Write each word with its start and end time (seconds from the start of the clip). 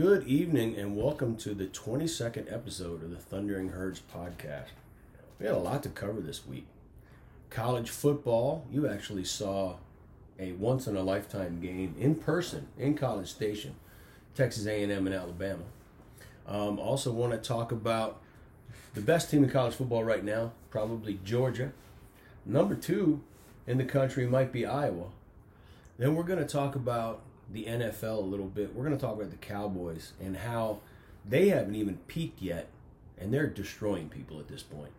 Good 0.00 0.26
evening 0.26 0.78
and 0.78 0.96
welcome 0.96 1.36
to 1.36 1.52
the 1.52 1.66
22nd 1.66 2.50
episode 2.50 3.02
of 3.02 3.10
the 3.10 3.18
Thundering 3.18 3.68
Herds 3.68 4.00
podcast. 4.00 4.70
We 5.38 5.44
had 5.44 5.54
a 5.54 5.58
lot 5.58 5.82
to 5.82 5.90
cover 5.90 6.22
this 6.22 6.46
week. 6.46 6.64
College 7.50 7.90
football, 7.90 8.64
you 8.72 8.88
actually 8.88 9.26
saw 9.26 9.74
a 10.38 10.52
once 10.52 10.86
in 10.86 10.96
a 10.96 11.02
lifetime 11.02 11.60
game 11.60 11.94
in 12.00 12.14
person 12.14 12.68
in 12.78 12.96
College 12.96 13.28
Station, 13.28 13.74
Texas 14.34 14.64
A&M 14.64 14.90
and 14.90 15.14
Alabama. 15.14 15.64
Um, 16.46 16.78
also 16.78 17.12
want 17.12 17.32
to 17.32 17.38
talk 17.38 17.70
about 17.70 18.22
the 18.94 19.02
best 19.02 19.30
team 19.30 19.44
in 19.44 19.50
college 19.50 19.74
football 19.74 20.02
right 20.02 20.24
now, 20.24 20.52
probably 20.70 21.20
Georgia. 21.24 21.72
Number 22.46 22.74
2 22.74 23.20
in 23.66 23.76
the 23.76 23.84
country 23.84 24.26
might 24.26 24.50
be 24.50 24.64
Iowa. 24.64 25.08
Then 25.98 26.14
we're 26.14 26.22
going 26.22 26.38
to 26.38 26.46
talk 26.46 26.74
about 26.74 27.20
the 27.52 27.64
NFL 27.64 28.18
a 28.18 28.20
little 28.20 28.46
bit. 28.46 28.74
We're 28.74 28.84
going 28.84 28.96
to 28.96 29.00
talk 29.00 29.16
about 29.16 29.30
the 29.30 29.36
Cowboys 29.36 30.12
and 30.20 30.36
how 30.36 30.80
they 31.28 31.48
haven't 31.48 31.74
even 31.74 31.98
peaked 32.06 32.40
yet, 32.40 32.68
and 33.18 33.32
they're 33.32 33.46
destroying 33.46 34.08
people 34.08 34.38
at 34.38 34.48
this 34.48 34.62
point. 34.62 34.92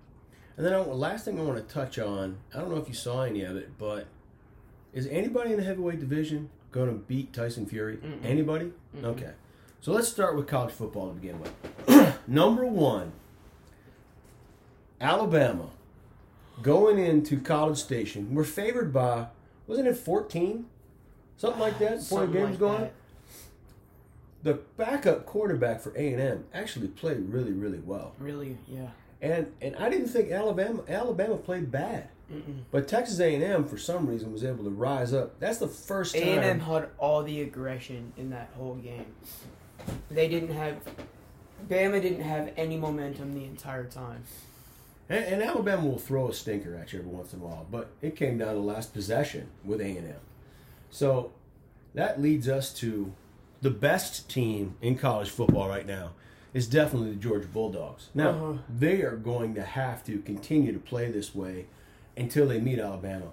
And 0.57 0.65
then 0.65 0.73
I, 0.73 0.79
last 0.79 1.25
thing 1.25 1.39
I 1.39 1.43
want 1.43 1.67
to 1.67 1.73
touch 1.73 1.97
on, 1.97 2.37
I 2.53 2.59
don't 2.59 2.69
know 2.69 2.77
if 2.77 2.87
you 2.87 2.93
saw 2.93 3.23
any 3.23 3.43
of 3.43 3.55
it, 3.55 3.77
but 3.77 4.07
is 4.93 5.07
anybody 5.07 5.51
in 5.51 5.57
the 5.57 5.63
heavyweight 5.63 5.99
division 5.99 6.49
going 6.71 6.89
to 6.89 6.95
beat 6.95 7.33
Tyson 7.33 7.65
Fury? 7.65 7.97
Mm-mm. 7.97 8.23
Anybody? 8.23 8.71
Mm-mm. 8.95 9.05
Okay. 9.05 9.31
So 9.79 9.91
let's 9.91 10.07
start 10.07 10.35
with 10.35 10.47
college 10.47 10.73
football 10.73 11.07
to 11.07 11.13
begin 11.13 11.39
with. 11.39 12.19
Number 12.27 12.65
one, 12.65 13.13
Alabama 14.99 15.69
going 16.61 16.99
into 16.99 17.39
College 17.39 17.77
Station. 17.77 18.35
We're 18.35 18.43
favored 18.43 18.93
by, 18.93 19.27
wasn't 19.67 19.87
it 19.87 19.97
14? 19.97 20.65
Something 21.41 21.59
like 21.59 21.79
that 21.79 21.99
the 22.01 22.25
game's 22.27 22.61
like 22.61 22.79
that. 22.81 22.93
The 24.43 24.53
backup 24.77 25.25
quarterback 25.25 25.81
for 25.81 25.91
A 25.97 26.13
and 26.13 26.21
M 26.21 26.45
actually 26.53 26.87
played 26.87 27.17
really, 27.29 27.51
really 27.51 27.79
well, 27.79 28.13
Really, 28.19 28.59
yeah. 28.67 28.89
and 29.23 29.51
and 29.59 29.75
I 29.77 29.89
didn't 29.89 30.09
think 30.09 30.29
Alabama 30.31 30.83
Alabama 30.87 31.37
played 31.37 31.71
bad, 31.71 32.09
Mm-mm. 32.31 32.59
but 32.69 32.87
Texas 32.87 33.19
A 33.19 33.33
and 33.33 33.43
M 33.43 33.65
for 33.67 33.79
some 33.79 34.05
reason 34.05 34.31
was 34.31 34.43
able 34.43 34.63
to 34.65 34.69
rise 34.69 35.15
up. 35.15 35.39
That's 35.39 35.57
the 35.57 35.67
first 35.67 36.13
time. 36.13 36.27
A&M 36.27 36.59
had 36.59 36.89
all 36.99 37.23
the 37.23 37.41
aggression 37.41 38.13
in 38.17 38.29
that 38.29 38.51
whole 38.55 38.75
game. 38.75 39.07
They 40.11 40.27
didn't 40.27 40.53
have. 40.53 40.77
Bama 41.67 41.99
didn't 42.03 42.21
have 42.21 42.51
any 42.55 42.77
momentum 42.77 43.33
the 43.33 43.45
entire 43.45 43.85
time. 43.85 44.21
And, 45.09 45.25
and 45.25 45.41
Alabama 45.41 45.87
will 45.87 45.97
throw 45.97 46.29
a 46.29 46.33
stinker 46.35 46.75
at 46.75 46.93
you 46.93 46.99
every 46.99 47.11
once 47.11 47.33
in 47.33 47.39
a 47.41 47.43
while, 47.45 47.65
but 47.71 47.89
it 48.03 48.15
came 48.15 48.37
down 48.37 48.53
to 48.53 48.61
last 48.61 48.93
possession 48.93 49.47
with 49.63 49.81
A 49.81 49.85
and 49.97 50.07
M. 50.07 50.15
So 50.91 51.31
that 51.95 52.21
leads 52.21 52.47
us 52.47 52.73
to 52.75 53.13
the 53.61 53.69
best 53.71 54.29
team 54.29 54.75
in 54.81 54.97
college 54.97 55.29
football 55.29 55.67
right 55.67 55.85
now 55.87 56.11
is 56.53 56.67
definitely 56.67 57.11
the 57.11 57.15
Georgia 57.15 57.47
Bulldogs. 57.47 58.09
Now 58.13 58.29
Uh-huh. 58.29 58.53
they 58.69 59.01
are 59.03 59.15
going 59.15 59.55
to 59.55 59.61
have 59.63 60.03
to 60.05 60.19
continue 60.19 60.73
to 60.73 60.79
play 60.79 61.09
this 61.09 61.33
way 61.33 61.67
until 62.17 62.47
they 62.47 62.59
meet 62.59 62.77
Alabama 62.79 63.29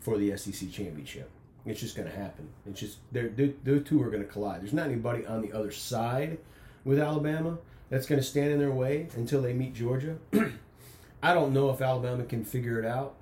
for 0.00 0.18
the 0.18 0.36
SEC 0.36 0.70
championship. 0.70 1.28
It's 1.66 1.80
just 1.80 1.96
going 1.96 2.08
to 2.08 2.14
happen. 2.16 2.48
It's 2.66 2.78
just 2.78 2.98
they're, 3.10 3.28
they're, 3.30 3.52
those 3.64 3.84
two 3.84 4.00
are 4.02 4.10
going 4.10 4.22
to 4.22 4.28
collide. 4.28 4.60
There's 4.60 4.72
not 4.74 4.86
anybody 4.86 5.26
on 5.26 5.40
the 5.42 5.52
other 5.52 5.72
side 5.72 6.38
with 6.84 6.98
Alabama 6.98 7.58
that's 7.88 8.06
going 8.06 8.20
to 8.20 8.26
stand 8.26 8.52
in 8.52 8.58
their 8.58 8.70
way 8.70 9.08
until 9.16 9.40
they 9.42 9.52
meet 9.54 9.74
Georgia. 9.74 10.16
I 11.22 11.32
don't 11.32 11.54
know 11.54 11.70
if 11.70 11.80
Alabama 11.80 12.24
can 12.24 12.44
figure 12.44 12.78
it 12.78 12.84
out 12.84 13.14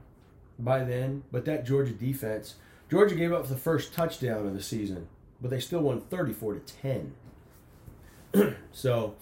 by 0.58 0.82
then, 0.82 1.22
but 1.30 1.44
that 1.44 1.64
Georgia 1.64 1.92
defense, 1.92 2.56
Georgia 2.92 3.14
gave 3.14 3.32
up 3.32 3.48
the 3.48 3.56
first 3.56 3.94
touchdown 3.94 4.46
of 4.46 4.52
the 4.52 4.62
season, 4.62 5.08
but 5.40 5.50
they 5.50 5.60
still 5.60 5.80
won 5.80 6.02
34 6.02 6.56
to 6.56 6.60
10. 8.34 8.54
so 8.72 9.14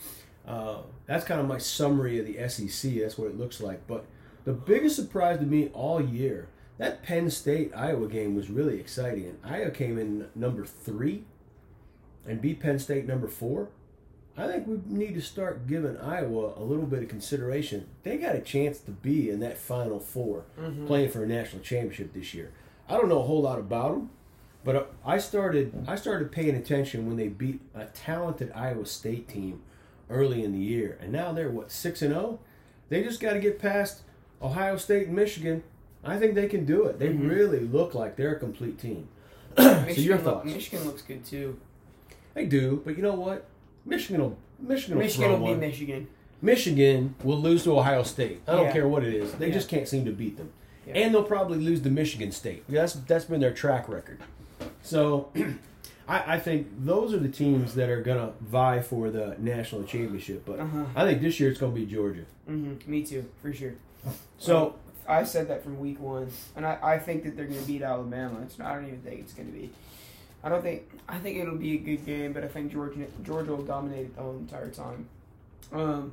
uh, 0.44 0.78
that's 1.06 1.24
kind 1.24 1.40
of 1.40 1.46
my 1.46 1.58
summary 1.58 2.18
of 2.18 2.26
the 2.26 2.48
SEC. 2.48 2.94
That's 2.96 3.16
what 3.16 3.28
it 3.28 3.38
looks 3.38 3.60
like. 3.60 3.86
But 3.86 4.06
the 4.44 4.52
biggest 4.52 4.96
surprise 4.96 5.38
to 5.38 5.46
me 5.46 5.68
all 5.72 6.02
year, 6.02 6.48
that 6.78 7.04
Penn 7.04 7.30
State 7.30 7.70
Iowa 7.72 8.08
game 8.08 8.34
was 8.34 8.50
really 8.50 8.80
exciting. 8.80 9.26
And 9.26 9.38
Iowa 9.44 9.70
came 9.70 9.98
in 9.98 10.26
number 10.34 10.66
three 10.66 11.22
and 12.26 12.40
beat 12.42 12.58
Penn 12.58 12.80
State 12.80 13.06
number 13.06 13.28
four. 13.28 13.68
I 14.36 14.48
think 14.48 14.66
we 14.66 14.80
need 14.86 15.14
to 15.14 15.22
start 15.22 15.68
giving 15.68 15.96
Iowa 15.96 16.54
a 16.56 16.64
little 16.64 16.86
bit 16.86 17.04
of 17.04 17.08
consideration. 17.08 17.86
They 18.02 18.16
got 18.16 18.34
a 18.34 18.40
chance 18.40 18.80
to 18.80 18.90
be 18.90 19.30
in 19.30 19.38
that 19.40 19.58
Final 19.58 20.00
4 20.00 20.44
Mhm. 20.58 20.86
playing 20.88 21.10
for 21.10 21.22
a 21.22 21.26
national 21.28 21.62
championship 21.62 22.12
this 22.14 22.34
year. 22.34 22.50
I 22.90 22.96
don't 22.96 23.08
know 23.08 23.20
a 23.20 23.24
whole 23.24 23.42
lot 23.42 23.58
about 23.58 23.92
them, 23.92 24.10
but 24.64 24.76
uh, 24.76 24.82
I 25.06 25.18
started 25.18 25.72
I 25.86 25.94
started 25.96 26.32
paying 26.32 26.54
attention 26.56 27.06
when 27.06 27.16
they 27.16 27.28
beat 27.28 27.60
a 27.74 27.84
talented 27.86 28.50
Iowa 28.54 28.84
State 28.86 29.28
team 29.28 29.62
early 30.08 30.42
in 30.44 30.52
the 30.52 30.58
year, 30.58 30.98
and 31.00 31.12
now 31.12 31.32
they're 31.32 31.50
what 31.50 31.70
six 31.70 32.02
and 32.02 32.12
zero. 32.12 32.40
They 32.88 33.02
just 33.04 33.20
got 33.20 33.34
to 33.34 33.38
get 33.40 33.58
past 33.60 34.02
Ohio 34.42 34.76
State 34.76 35.06
and 35.06 35.14
Michigan. 35.16 35.62
I 36.02 36.18
think 36.18 36.34
they 36.34 36.48
can 36.48 36.64
do 36.64 36.84
it. 36.86 36.98
They 36.98 37.08
Mhm. 37.10 37.28
really 37.30 37.60
look 37.60 37.94
like 37.94 38.16
they're 38.16 38.34
a 38.34 38.38
complete 38.38 38.78
team. 38.78 39.06
so 39.56 39.86
your 39.96 40.16
look- 40.16 40.24
thoughts? 40.24 40.46
Michigan 40.46 40.84
looks 40.86 41.02
good 41.02 41.24
too. 41.24 41.58
They 42.34 42.46
do, 42.46 42.82
but 42.84 42.96
you 42.96 43.02
know 43.02 43.14
what? 43.14 43.46
Michigan 43.84 44.20
will 44.22 44.36
Michigan 44.58 44.96
will 44.96 45.04
Michigan 45.04 45.30
will 45.30 45.38
be 45.38 45.44
one. 45.52 45.60
Michigan. 45.60 46.08
Michigan 46.42 47.14
will 47.22 47.38
lose 47.40 47.64
to 47.64 47.78
Ohio 47.78 48.02
State. 48.02 48.40
I 48.48 48.52
don't 48.56 48.64
Yeah. 48.66 48.72
care 48.72 48.88
what 48.88 49.04
it 49.04 49.14
is. 49.14 49.32
They 49.34 49.48
Yeah. 49.48 49.54
just 49.54 49.68
can't 49.68 49.86
seem 49.86 50.04
to 50.06 50.10
beat 50.12 50.36
them. 50.38 50.50
Yeah. 50.86 50.94
And 50.98 51.14
they'll 51.14 51.22
probably 51.22 51.58
lose 51.58 51.80
to 51.82 51.90
Michigan 51.90 52.32
State. 52.32 52.64
That's 52.68 52.94
that's 52.94 53.26
been 53.26 53.40
their 53.40 53.52
track 53.52 53.88
record. 53.88 54.18
So 54.82 55.30
I, 56.08 56.34
I 56.34 56.38
think 56.38 56.68
those 56.84 57.12
are 57.14 57.18
the 57.18 57.28
teams 57.28 57.74
that 57.74 57.88
are 57.90 58.00
gonna 58.02 58.32
vie 58.40 58.80
for 58.80 59.10
the 59.10 59.36
national 59.38 59.84
championship. 59.84 60.44
But 60.46 60.60
Uh-huh. 60.60 60.84
I 60.96 61.04
think 61.04 61.20
this 61.20 61.38
year 61.38 61.50
it's 61.50 61.60
gonna 61.60 61.72
be 61.72 61.86
Georgia. 61.86 62.24
hmm 62.46 62.74
Me 62.86 63.02
too, 63.04 63.26
for 63.42 63.52
sure. 63.52 63.74
So 64.38 64.76
I 65.08 65.24
said 65.24 65.48
that 65.48 65.62
from 65.62 65.78
week 65.78 66.00
one, 66.00 66.28
and 66.56 66.64
I, 66.64 66.78
I 66.82 66.98
think 66.98 67.24
that 67.24 67.36
they're 67.36 67.46
going 67.46 67.60
to 67.60 67.66
beat 67.66 67.82
Alabama. 67.82 68.40
It's 68.42 68.58
not, 68.58 68.68
I 68.68 68.74
don't 68.76 68.86
even 68.86 69.00
think 69.00 69.20
it's 69.20 69.32
going 69.34 69.52
to 69.52 69.58
be. 69.58 69.70
I 70.44 70.48
don't 70.48 70.62
think. 70.62 70.88
I 71.08 71.18
think 71.18 71.36
it'll 71.38 71.56
be 71.56 71.74
a 71.74 71.78
good 71.78 72.06
game, 72.06 72.32
but 72.32 72.42
I 72.44 72.48
think 72.48 72.72
Georgia 72.72 73.06
Georgia 73.22 73.54
will 73.54 73.64
dominate 73.64 74.06
it 74.06 74.16
the 74.16 74.22
whole 74.22 74.36
entire 74.36 74.68
time. 74.70 75.06
Um. 75.72 76.12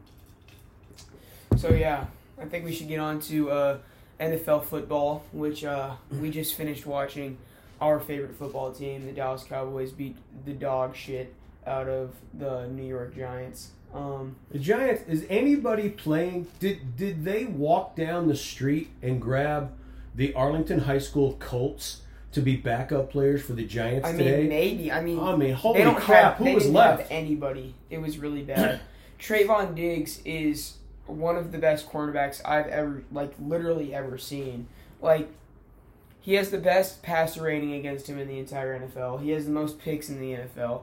So 1.56 1.70
yeah, 1.70 2.06
I 2.42 2.46
think 2.46 2.66
we 2.66 2.74
should 2.74 2.88
get 2.88 3.00
on 3.00 3.20
to 3.22 3.52
uh, 3.52 3.78
NFL 4.20 4.66
football, 4.66 5.24
which 5.32 5.64
uh, 5.64 5.96
we 6.12 6.30
just 6.30 6.56
finished 6.56 6.86
watching. 6.86 7.38
Our 7.80 8.00
favorite 8.00 8.36
football 8.36 8.72
team, 8.72 9.06
the 9.06 9.12
Dallas 9.12 9.44
Cowboys, 9.44 9.92
beat 9.92 10.16
the 10.46 10.54
dog 10.54 10.96
shit 10.96 11.32
out 11.68 11.88
of 11.88 12.16
the 12.34 12.68
New 12.68 12.84
York 12.84 13.16
Giants. 13.16 13.70
Um, 13.94 14.36
the 14.50 14.58
Giants 14.58 15.04
is 15.08 15.26
anybody 15.30 15.90
playing? 15.90 16.48
Did 16.60 16.96
did 16.98 17.24
they 17.24 17.46
walk 17.46 17.96
down 17.96 18.28
the 18.28 18.36
street 18.36 18.90
and 19.04 19.22
grab 19.22 19.72
the 20.16 20.34
Arlington 20.34 20.80
High 20.80 20.98
School 20.98 21.38
Colts 21.40 22.02
to 22.32 22.42
be 22.42 22.56
backup 22.56 23.12
players 23.12 23.42
for 23.42 23.54
the 23.54 23.66
Giants 23.66 24.08
I 24.08 24.12
mean, 24.12 24.26
today? 24.26 24.48
maybe. 24.48 24.92
I 24.92 25.02
mean, 25.02 25.20
I 25.20 25.36
mean, 25.36 25.54
holy 25.54 25.80
they 25.80 25.84
don't 25.84 25.98
crap! 25.98 26.38
have, 26.38 26.48
who 26.48 26.54
was 26.54 26.68
left? 26.68 27.12
Anybody? 27.12 27.76
It 27.90 28.02
was 28.02 28.18
really 28.18 28.42
bad. 28.42 28.82
Trevon 29.20 29.76
Diggs 29.76 30.22
is 30.26 30.78
one 31.08 31.36
of 31.36 31.52
the 31.52 31.58
best 31.58 31.90
cornerbacks 31.90 32.42
I've 32.46 32.68
ever, 32.68 33.04
like, 33.12 33.34
literally 33.40 33.94
ever 33.94 34.18
seen. 34.18 34.68
Like, 35.02 35.30
he 36.20 36.34
has 36.34 36.52
the 36.52 36.58
best 36.58 37.02
passer 37.04 37.44
rating 37.44 37.74
against 37.74 38.08
him 38.08 38.20
in 38.20 38.28
the 38.28 38.38
entire 38.38 38.78
NFL. 38.78 39.22
He 39.22 39.30
has 39.30 39.46
the 39.46 39.52
most 39.52 39.80
picks 39.80 40.10
in 40.10 40.20
the 40.20 40.34
NFL. 40.34 40.82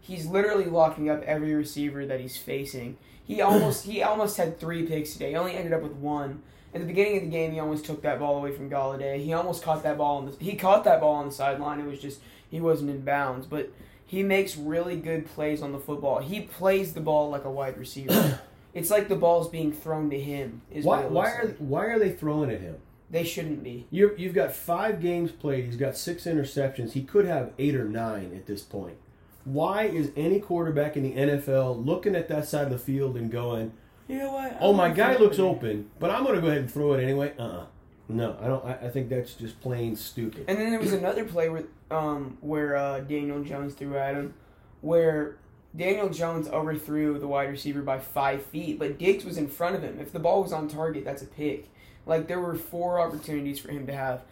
He's 0.00 0.26
literally 0.26 0.66
locking 0.66 1.10
up 1.10 1.22
every 1.22 1.52
receiver 1.54 2.06
that 2.06 2.20
he's 2.20 2.36
facing. 2.36 2.96
He 3.24 3.40
almost 3.40 3.86
he 3.86 4.02
almost 4.02 4.36
had 4.36 4.60
three 4.60 4.86
picks 4.86 5.14
today. 5.14 5.30
He 5.30 5.36
only 5.36 5.56
ended 5.56 5.72
up 5.72 5.82
with 5.82 5.94
one. 5.94 6.42
At 6.74 6.80
the 6.80 6.86
beginning 6.86 7.16
of 7.16 7.22
the 7.24 7.30
game, 7.30 7.52
he 7.52 7.58
almost 7.58 7.84
took 7.84 8.02
that 8.02 8.18
ball 8.18 8.36
away 8.36 8.52
from 8.52 8.68
Golladay. 8.68 9.24
He 9.24 9.32
almost 9.32 9.62
caught 9.62 9.82
that 9.82 9.96
ball 9.96 10.18
on 10.18 10.26
the 10.26 10.36
he 10.38 10.56
caught 10.56 10.84
that 10.84 11.00
ball 11.00 11.14
on 11.14 11.26
the 11.26 11.32
sideline. 11.32 11.80
It 11.80 11.86
was 11.86 12.00
just 12.00 12.20
he 12.50 12.60
wasn't 12.60 12.90
in 12.90 13.00
bounds, 13.00 13.46
but 13.46 13.72
he 14.06 14.22
makes 14.22 14.56
really 14.56 14.96
good 14.96 15.26
plays 15.26 15.62
on 15.62 15.72
the 15.72 15.78
football. 15.78 16.20
He 16.20 16.42
plays 16.42 16.92
the 16.92 17.00
ball 17.00 17.30
like 17.30 17.44
a 17.44 17.50
wide 17.50 17.78
receiver. 17.78 18.40
it's 18.74 18.90
like 18.90 19.08
the 19.08 19.16
ball's 19.16 19.48
being 19.48 19.72
thrown 19.72 20.10
to 20.10 20.20
him. 20.20 20.62
Is 20.70 20.84
Why, 20.84 21.04
why 21.06 21.30
are 21.30 21.44
like. 21.46 21.56
why 21.58 21.84
are 21.86 21.98
they 21.98 22.10
throwing 22.10 22.50
at 22.50 22.60
him? 22.60 22.76
they 23.10 23.22
shouldn't 23.24 23.62
be? 23.62 23.86
You're, 23.90 24.16
you've 24.16 24.34
got 24.34 24.52
five 24.52 25.00
games 25.00 25.30
played. 25.30 25.66
He's 25.66 25.76
got 25.76 25.96
six 25.96 26.24
interceptions. 26.24 26.92
He 26.92 27.02
could 27.02 27.26
have 27.26 27.52
eight 27.58 27.76
or 27.76 27.84
nine 27.84 28.32
at 28.34 28.46
this 28.46 28.62
point. 28.62 28.96
Why 29.44 29.84
is 29.84 30.10
any 30.16 30.40
quarterback 30.40 30.96
in 30.96 31.04
the 31.04 31.12
NFL 31.12 31.84
looking 31.84 32.16
at 32.16 32.28
that 32.28 32.48
side 32.48 32.64
of 32.64 32.70
the 32.70 32.78
field 32.78 33.16
and 33.16 33.30
going, 33.30 33.72
You 34.08 34.18
know 34.18 34.32
what? 34.32 34.56
"Oh, 34.58 34.72
my 34.72 34.88
guy 34.88 35.16
looks 35.16 35.38
open, 35.38 35.90
but 36.00 36.10
I'm 36.10 36.24
going 36.24 36.34
to 36.34 36.40
go 36.40 36.48
ahead 36.48 36.62
and 36.62 36.70
throw 36.72 36.94
it 36.94 37.02
anyway"? 37.02 37.34
Uh-uh. 37.38 37.66
No, 38.08 38.36
I 38.40 38.46
don't. 38.48 38.64
I, 38.64 38.72
I 38.86 38.88
think 38.90 39.08
that's 39.10 39.34
just 39.34 39.60
plain 39.60 39.94
stupid. 39.96 40.46
And 40.48 40.58
then 40.58 40.70
there 40.70 40.80
was 40.80 40.92
another 40.92 41.24
play 41.24 41.48
where 41.48 41.64
um 41.90 42.36
where 42.40 42.74
uh, 42.76 43.00
Daniel 43.00 43.42
Jones 43.44 43.74
threw 43.74 43.96
at 43.96 44.14
him, 44.14 44.34
where 44.80 45.36
Daniel 45.76 46.08
Jones 46.08 46.48
overthrew 46.48 47.18
the 47.18 47.26
wide 47.26 47.50
receiver 47.50 47.82
by 47.82 47.98
five 47.98 48.44
feet, 48.46 48.78
but 48.78 48.98
Diggs 48.98 49.24
was 49.24 49.36
in 49.36 49.48
front 49.48 49.74
of 49.74 49.82
him. 49.82 49.98
If 50.00 50.12
the 50.12 50.20
ball 50.20 50.42
was 50.42 50.52
on 50.52 50.68
target, 50.68 51.04
that's 51.04 51.22
a 51.22 51.26
pick. 51.26 51.68
Like 52.06 52.28
there 52.28 52.40
were 52.40 52.54
four 52.54 53.00
opportunities 53.00 53.58
for 53.58 53.70
him 53.72 53.86
to 53.86 53.94
have. 53.94 54.22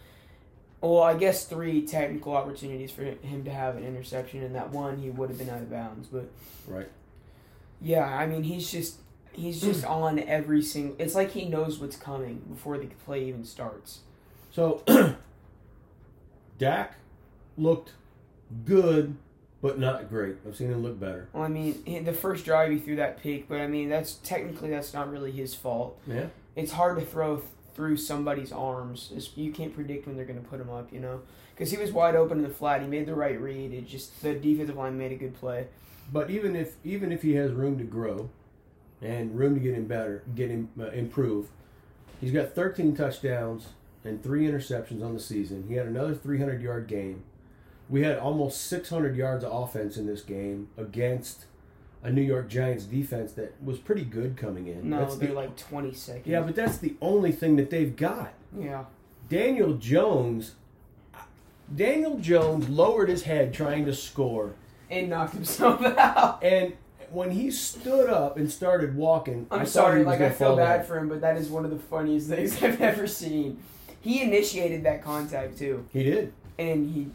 Well, 0.79 1.01
I 1.01 1.15
guess 1.15 1.45
three 1.45 1.85
technical 1.85 2.35
opportunities 2.35 2.91
for 2.91 3.03
him 3.03 3.43
to 3.45 3.51
have 3.51 3.77
an 3.77 3.83
interception, 3.85 4.43
and 4.43 4.55
that 4.55 4.71
one 4.71 4.97
he 4.99 5.09
would 5.09 5.29
have 5.29 5.37
been 5.37 5.49
out 5.49 5.61
of 5.61 5.69
bounds. 5.69 6.07
But 6.07 6.29
Right. 6.67 6.89
yeah, 7.81 8.05
I 8.05 8.25
mean 8.25 8.43
he's 8.43 8.69
just 8.71 8.99
he's 9.33 9.59
just 9.61 9.85
on 9.85 10.19
every 10.19 10.61
single. 10.61 10.95
It's 10.99 11.15
like 11.15 11.31
he 11.31 11.45
knows 11.45 11.79
what's 11.79 11.95
coming 11.95 12.41
before 12.49 12.77
the 12.77 12.87
play 13.05 13.25
even 13.25 13.43
starts. 13.43 13.99
So 14.51 14.83
Dak 16.57 16.95
looked 17.57 17.93
good, 18.65 19.15
but 19.63 19.79
not 19.79 20.09
great. 20.09 20.35
I've 20.45 20.57
seen 20.57 20.67
him 20.67 20.83
look 20.83 20.99
better. 20.99 21.29
Well, 21.31 21.43
I 21.43 21.47
mean 21.47 22.03
the 22.03 22.13
first 22.13 22.43
drive 22.43 22.69
he 22.69 22.77
threw 22.77 22.97
that 22.97 23.23
pick, 23.23 23.47
but 23.47 23.61
I 23.61 23.67
mean 23.67 23.89
that's 23.89 24.15
technically 24.15 24.69
that's 24.69 24.93
not 24.93 25.09
really 25.09 25.31
his 25.31 25.55
fault. 25.55 25.97
Yeah. 26.05 26.25
It's 26.57 26.73
hard 26.73 26.99
to 26.99 27.05
throw 27.05 27.37
th- 27.37 27.47
through 27.73 27.97
somebody's 27.97 28.51
arms. 28.51 29.11
It's, 29.15 29.35
you 29.35 29.51
can't 29.51 29.73
predict 29.73 30.05
when 30.05 30.17
they're 30.17 30.25
going 30.25 30.39
to 30.39 30.47
put 30.47 30.59
him 30.59 30.69
up, 30.69 30.91
you 30.93 30.99
know. 30.99 31.21
Because 31.55 31.71
he 31.71 31.77
was 31.77 31.91
wide 31.91 32.15
open 32.15 32.39
in 32.39 32.43
the 32.43 32.49
flat, 32.49 32.81
he 32.81 32.87
made 32.87 33.07
the 33.07 33.15
right 33.15 33.39
read. 33.39 33.73
It 33.73 33.87
just 33.87 34.21
the 34.21 34.33
defensive 34.33 34.75
line 34.75 34.97
made 34.97 35.13
a 35.13 35.15
good 35.15 35.33
play. 35.39 35.67
But 36.11 36.29
even 36.29 36.57
if 36.57 36.75
even 36.83 37.13
if 37.13 37.21
he 37.21 37.35
has 37.35 37.53
room 37.53 37.77
to 37.77 37.85
grow, 37.85 38.29
and 39.01 39.33
room 39.39 39.53
to 39.55 39.61
get 39.61 39.73
him 39.75 39.85
better, 39.85 40.23
get 40.35 40.49
him 40.49 40.69
uh, 40.77 40.87
improve, 40.87 41.47
he's 42.19 42.31
got 42.31 42.53
13 42.53 42.97
touchdowns 42.97 43.67
and 44.03 44.21
three 44.21 44.45
interceptions 44.45 45.01
on 45.01 45.13
the 45.13 45.21
season. 45.21 45.63
He 45.69 45.75
had 45.75 45.87
another 45.87 46.13
300 46.13 46.61
yard 46.61 46.87
game. 46.87 47.23
We 47.89 48.01
had 48.03 48.17
almost 48.17 48.61
600 48.67 49.15
yards 49.15 49.43
of 49.43 49.51
offense 49.53 49.97
in 49.97 50.07
this 50.07 50.21
game 50.21 50.69
against 50.77 51.45
a 52.01 52.11
New 52.11 52.21
York 52.21 52.49
Giants 52.49 52.85
defense 52.85 53.31
that 53.33 53.53
was 53.63 53.77
pretty 53.79 54.03
good 54.03 54.35
coming 54.37 54.67
in. 54.67 54.89
No, 54.89 54.99
That's 54.99 55.15
they're 55.17 55.29
the, 55.29 55.33
like 55.35 55.51
yeah, 56.25 56.41
but 56.41 56.55
that's 56.55 56.77
the 56.77 56.95
only 57.01 57.31
thing 57.31 57.55
that 57.57 57.69
they've 57.69 57.95
got. 57.95 58.33
yeah. 58.57 58.85
Daniel 59.29 59.73
Jones. 59.75 60.55
Daniel 61.73 62.17
Jones 62.17 62.67
lowered 62.69 63.09
his 63.09 63.23
head 63.23 63.53
trying 63.53 63.85
to 63.85 63.93
score. 63.93 64.53
and 64.89 65.09
knocked 65.09 65.33
himself 65.33 65.81
out. 65.97 66.43
And 66.43 66.73
when 67.09 67.31
he 67.31 67.49
stood 67.51 68.09
up 68.09 68.37
and 68.37 68.51
started 68.51 68.95
walking, 68.95 69.47
I 69.49 69.55
I'm 69.55 69.59
thought 69.61 69.69
sorry, 69.69 70.03
like 70.03 70.19
I 70.21 70.29
feel 70.29 70.55
bad 70.55 70.85
for 70.85 70.97
him, 70.97 71.07
but 71.09 71.21
that 71.21 71.37
is 71.37 71.49
one 71.49 71.63
of 71.65 71.71
the 71.71 71.79
funniest 71.79 72.27
things 72.29 72.61
I've 72.61 72.81
ever 72.81 73.07
seen. 73.07 73.59
He 74.01 74.21
initiated 74.21 74.83
that 74.83 75.01
contact 75.03 75.57
too, 75.57 75.85
He 75.93 76.03
did. 76.03 76.33
and 76.59 76.93
he 76.93 77.07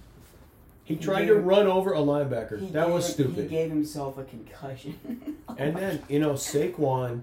He 0.88 0.96
tried 0.96 1.26
to 1.26 1.34
run 1.34 1.66
over 1.66 1.92
a 1.92 1.98
linebacker. 1.98 2.72
that 2.72 2.88
was 2.88 3.14
He 3.14 3.24
gave 3.24 3.68
himself 3.68 4.16
a 4.16 4.24
concussion. 4.24 5.36
And 5.58 5.76
then 5.76 6.02
you 6.08 6.18
know 6.18 6.32
Saquon, 6.34 7.22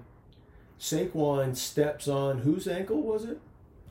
Saquon 0.78 1.56
steps 1.56 2.06
on 2.06 2.38
whose 2.38 2.68
ankle 2.68 3.00
was 3.00 3.24
it? 3.24 3.40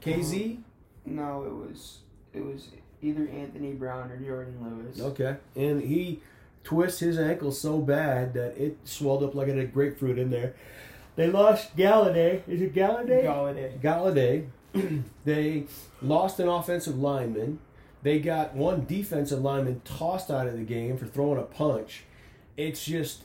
KZ. 0.02 0.58
Uh, 0.58 0.62
no, 1.06 1.44
it 1.44 1.52
was 1.54 2.00
it 2.32 2.46
was 2.46 2.70
either 3.02 3.28
Anthony 3.28 3.74
Brown 3.74 4.12
or 4.12 4.18
Jourdan 4.18 4.62
Lewis. 4.62 5.02
Okay, 5.02 5.38
and 5.56 5.82
he 5.82 6.22
twists 6.64 7.00
his 7.00 7.18
ankle 7.18 7.52
so 7.52 7.80
bad 7.80 8.34
that 8.36 8.56
it 8.58 8.78
swelled 8.86 9.24
up 9.24 9.36
like 9.36 9.48
it 9.48 9.58
had 9.58 9.74
grapefruit 9.74 10.20
in 10.20 10.30
there. 10.30 10.54
They 11.16 11.28
lost 11.28 11.76
Golladay. 11.76 12.48
Is 12.48 12.62
it 12.62 12.74
Golladay? 12.74 13.24
Golladay. 13.24 13.80
Golladay. 13.82 15.04
they 15.26 15.66
lost 16.02 16.40
an 16.40 16.48
offensive 16.48 16.98
lineman. 16.98 17.60
They 18.06 18.20
got 18.20 18.54
one 18.54 18.86
defensive 18.86 19.42
lineman 19.42 19.82
tossed 19.84 20.30
out 20.30 20.46
of 20.46 20.54
the 20.56 20.64
game 20.64 20.96
for 20.96 21.08
throwing 21.08 21.40
a 21.40 21.42
punch. 21.42 22.04
It's 22.56 22.86
just, 22.86 23.24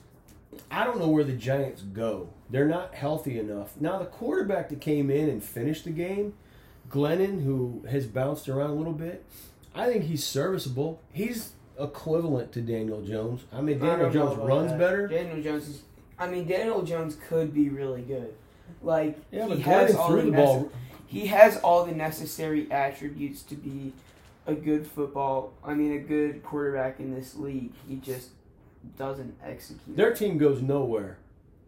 I 0.71 0.85
don't 0.85 0.99
know 0.99 1.09
where 1.09 1.23
the 1.23 1.35
Giants 1.35 1.83
go. 1.83 2.31
They're 2.49 2.67
not 2.67 2.95
healthy 2.95 3.39
enough. 3.39 3.79
Now, 3.79 3.99
the 3.99 4.07
quarterback 4.07 4.71
that 4.71 4.81
came 4.81 5.11
in 5.11 5.29
and 5.29 5.45
finished 5.45 5.85
the 5.85 5.91
game, 5.91 6.33
Glennon, 6.91 7.45
who 7.45 7.85
has 7.91 8.07
bounced 8.07 8.49
around 8.49 8.71
a 8.71 8.75
little 8.75 8.95
bit, 8.95 9.23
I 9.75 9.87
think 9.87 10.05
he's 10.05 10.25
serviceable. 10.25 11.03
He's 11.13 11.53
equivalent 11.79 12.51
to 12.53 12.63
Daniel 12.63 13.03
Jones. 13.03 13.43
I 13.53 13.61
mean, 13.61 13.81
Daniel 13.81 14.11
don't 14.11 14.13
Jones 14.15 14.39
runs 14.39 14.71
that. 14.71 14.79
better. 14.79 15.09
Daniel 15.09 15.43
Jones 15.43 15.69
is. 15.69 15.83
I 16.19 16.27
mean, 16.27 16.47
Daniel 16.47 16.81
Jones 16.81 17.19
could 17.29 17.53
be 17.53 17.69
really 17.69 18.01
good. 18.01 18.33
Like 18.83 19.19
Yeah, 19.31 19.47
he 19.47 19.57
but 19.57 19.61
has 19.61 19.95
all 19.95 20.13
the 20.13 20.23
the 20.23 20.31
nece- 20.31 20.71
he 21.07 21.27
has 21.27 21.59
all 21.59 21.85
the 21.85 21.93
necessary 21.93 22.67
attributes 22.73 23.43
to 23.43 23.57
be 23.57 23.93
a 24.51 24.55
good 24.55 24.87
football. 24.87 25.55
I 25.65 25.75
mean, 25.75 25.93
a 25.93 25.99
good 25.99 26.43
quarterback 26.43 27.01
in 27.01 27.15
this 27.15 27.37
league. 27.37 27.73
He 27.89 27.97
just 27.97 28.31
doesn't 28.99 29.37
execute. 29.45 29.97
Their 29.97 30.13
team 30.13 30.39
goes 30.39 30.61
nowhere 30.61 31.19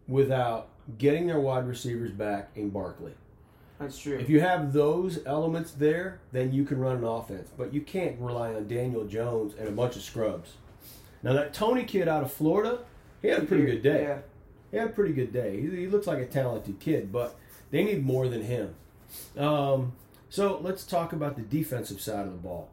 without 0.07 0.69
getting 0.97 1.27
their 1.27 1.39
wide 1.39 1.67
receivers 1.67 2.11
back 2.11 2.49
in 2.55 2.69
Barkley. 2.69 3.13
That's 3.79 3.97
true. 3.97 4.17
If 4.17 4.29
you 4.29 4.39
have 4.39 4.73
those 4.73 5.19
elements 5.25 5.71
there, 5.71 6.19
then 6.31 6.53
you 6.53 6.63
can 6.63 6.79
run 6.79 6.97
an 6.97 7.03
offense. 7.03 7.49
But 7.57 7.73
you 7.73 7.81
can't 7.81 8.19
rely 8.19 8.53
on 8.53 8.67
Daniel 8.67 9.05
Jones 9.05 9.53
and 9.57 9.67
a 9.67 9.71
bunch 9.71 9.95
of 9.95 10.03
scrubs. 10.03 10.53
Now 11.21 11.33
that 11.33 11.53
Toney 11.53 11.83
kid 11.85 12.07
out 12.07 12.23
of 12.23 12.31
Florida, 12.31 12.79
he 13.21 13.29
had 13.29 13.43
a 13.43 13.45
pretty 13.45 13.65
good 13.65 13.81
day. 13.81 14.03
Yeah. 14.03 14.17
He 14.71 14.77
had 14.77 14.87
a 14.87 14.91
pretty 14.91 15.13
good 15.13 15.31
day. 15.31 15.61
He, 15.61 15.69
he 15.69 15.87
looks 15.87 16.07
like 16.07 16.19
a 16.19 16.25
talented 16.25 16.79
kid, 16.79 17.11
but 17.11 17.35
they 17.71 17.83
need 17.83 18.05
more 18.05 18.27
than 18.27 18.43
him. 18.43 18.75
Um, 19.37 19.93
so 20.29 20.59
let's 20.61 20.83
talk 20.83 21.13
about 21.13 21.35
the 21.35 21.43
defensive 21.43 22.01
side 22.01 22.25
of 22.25 22.31
the 22.31 22.39
ball. 22.39 22.69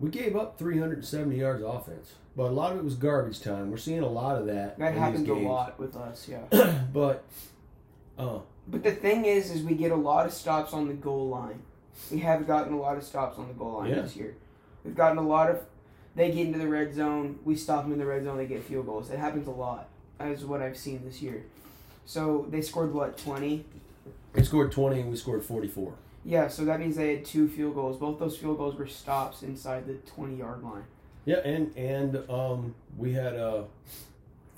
We 0.00 0.08
gave 0.10 0.34
up 0.34 0.58
370 0.58 1.36
yards 1.36 1.62
of 1.62 1.74
offense, 1.74 2.14
but 2.34 2.44
a 2.44 2.50
lot 2.54 2.72
of 2.72 2.78
it 2.78 2.84
was 2.84 2.94
garbage 2.94 3.40
time. 3.42 3.70
We're 3.70 3.76
seeing 3.76 4.00
a 4.02 4.08
lot 4.08 4.36
of 4.36 4.46
that. 4.46 4.78
That 4.78 4.94
happens 4.94 5.28
a 5.28 5.34
lot 5.34 5.78
with 5.78 5.94
us. 5.94 6.26
Yeah. 6.28 6.78
but 6.92 7.22
uh, 8.18 8.38
But 8.66 8.82
the 8.82 8.92
thing 8.92 9.26
is, 9.26 9.50
is 9.50 9.62
we 9.62 9.74
get 9.74 9.92
a 9.92 9.96
lot 9.96 10.24
of 10.26 10.32
stops 10.32 10.72
on 10.72 10.88
the 10.88 10.94
goal 10.94 11.28
line. 11.28 11.60
We 12.10 12.18
have 12.20 12.46
gotten 12.46 12.72
a 12.72 12.80
lot 12.80 12.96
of 12.96 13.04
stops 13.04 13.38
on 13.38 13.48
the 13.48 13.54
goal 13.54 13.78
line 13.78 13.90
Yeah. 13.90 14.00
this 14.00 14.16
year. 14.16 14.34
We've 14.84 14.94
gotten 14.96 15.18
a 15.18 15.26
lot 15.26 15.50
of. 15.50 15.60
They 16.16 16.30
get 16.32 16.46
into 16.46 16.58
the 16.58 16.66
red 16.68 16.94
zone. 16.94 17.38
We 17.44 17.54
stop 17.54 17.84
them 17.84 17.92
in 17.92 17.98
the 17.98 18.06
red 18.06 18.24
zone. 18.24 18.38
They 18.38 18.46
get 18.46 18.64
field 18.64 18.86
goals. 18.86 19.10
It 19.10 19.18
happens 19.18 19.46
a 19.46 19.50
lot. 19.52 19.88
Is 20.18 20.44
what 20.44 20.60
I've 20.62 20.76
seen 20.76 21.02
this 21.04 21.20
year. 21.22 21.44
So 22.06 22.46
they 22.50 22.62
scored 22.62 22.92
what 22.92 23.16
twenty? 23.18 23.64
they 24.32 24.42
scored 24.42 24.70
20 24.70 25.00
and 25.00 25.10
we 25.10 25.16
scored 25.16 25.42
44. 25.44 25.92
Yeah. 26.24 26.48
So 26.48 26.64
that 26.64 26.80
means 26.80 26.96
they 26.96 27.14
had 27.14 27.24
two 27.24 27.48
field 27.48 27.74
goals. 27.74 27.96
Both 27.96 28.18
those 28.18 28.36
field 28.36 28.58
goals 28.58 28.76
were 28.76 28.86
stops 28.86 29.42
inside 29.42 29.86
the 29.86 29.94
twenty 29.94 30.36
yard 30.36 30.62
line. 30.62 30.84
Yeah, 31.24 31.38
and 31.38 31.76
and 31.76 32.30
um, 32.30 32.74
we 32.96 33.12
had 33.12 33.34
a 33.34 33.66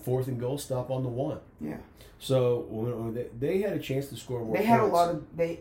fourth 0.02 0.28
and 0.28 0.38
goal 0.38 0.58
stop 0.58 0.90
on 0.90 1.02
the 1.02 1.08
one. 1.08 1.38
Yeah. 1.60 1.78
So 2.18 2.66
when 2.68 3.14
they, 3.14 3.26
they 3.38 3.62
had 3.62 3.72
a 3.72 3.78
chance 3.78 4.08
to 4.08 4.16
score 4.16 4.44
more. 4.44 4.56
They 4.56 4.64
had 4.64 4.80
a 4.80 4.86
lot 4.86 5.10
of 5.10 5.24
they. 5.36 5.60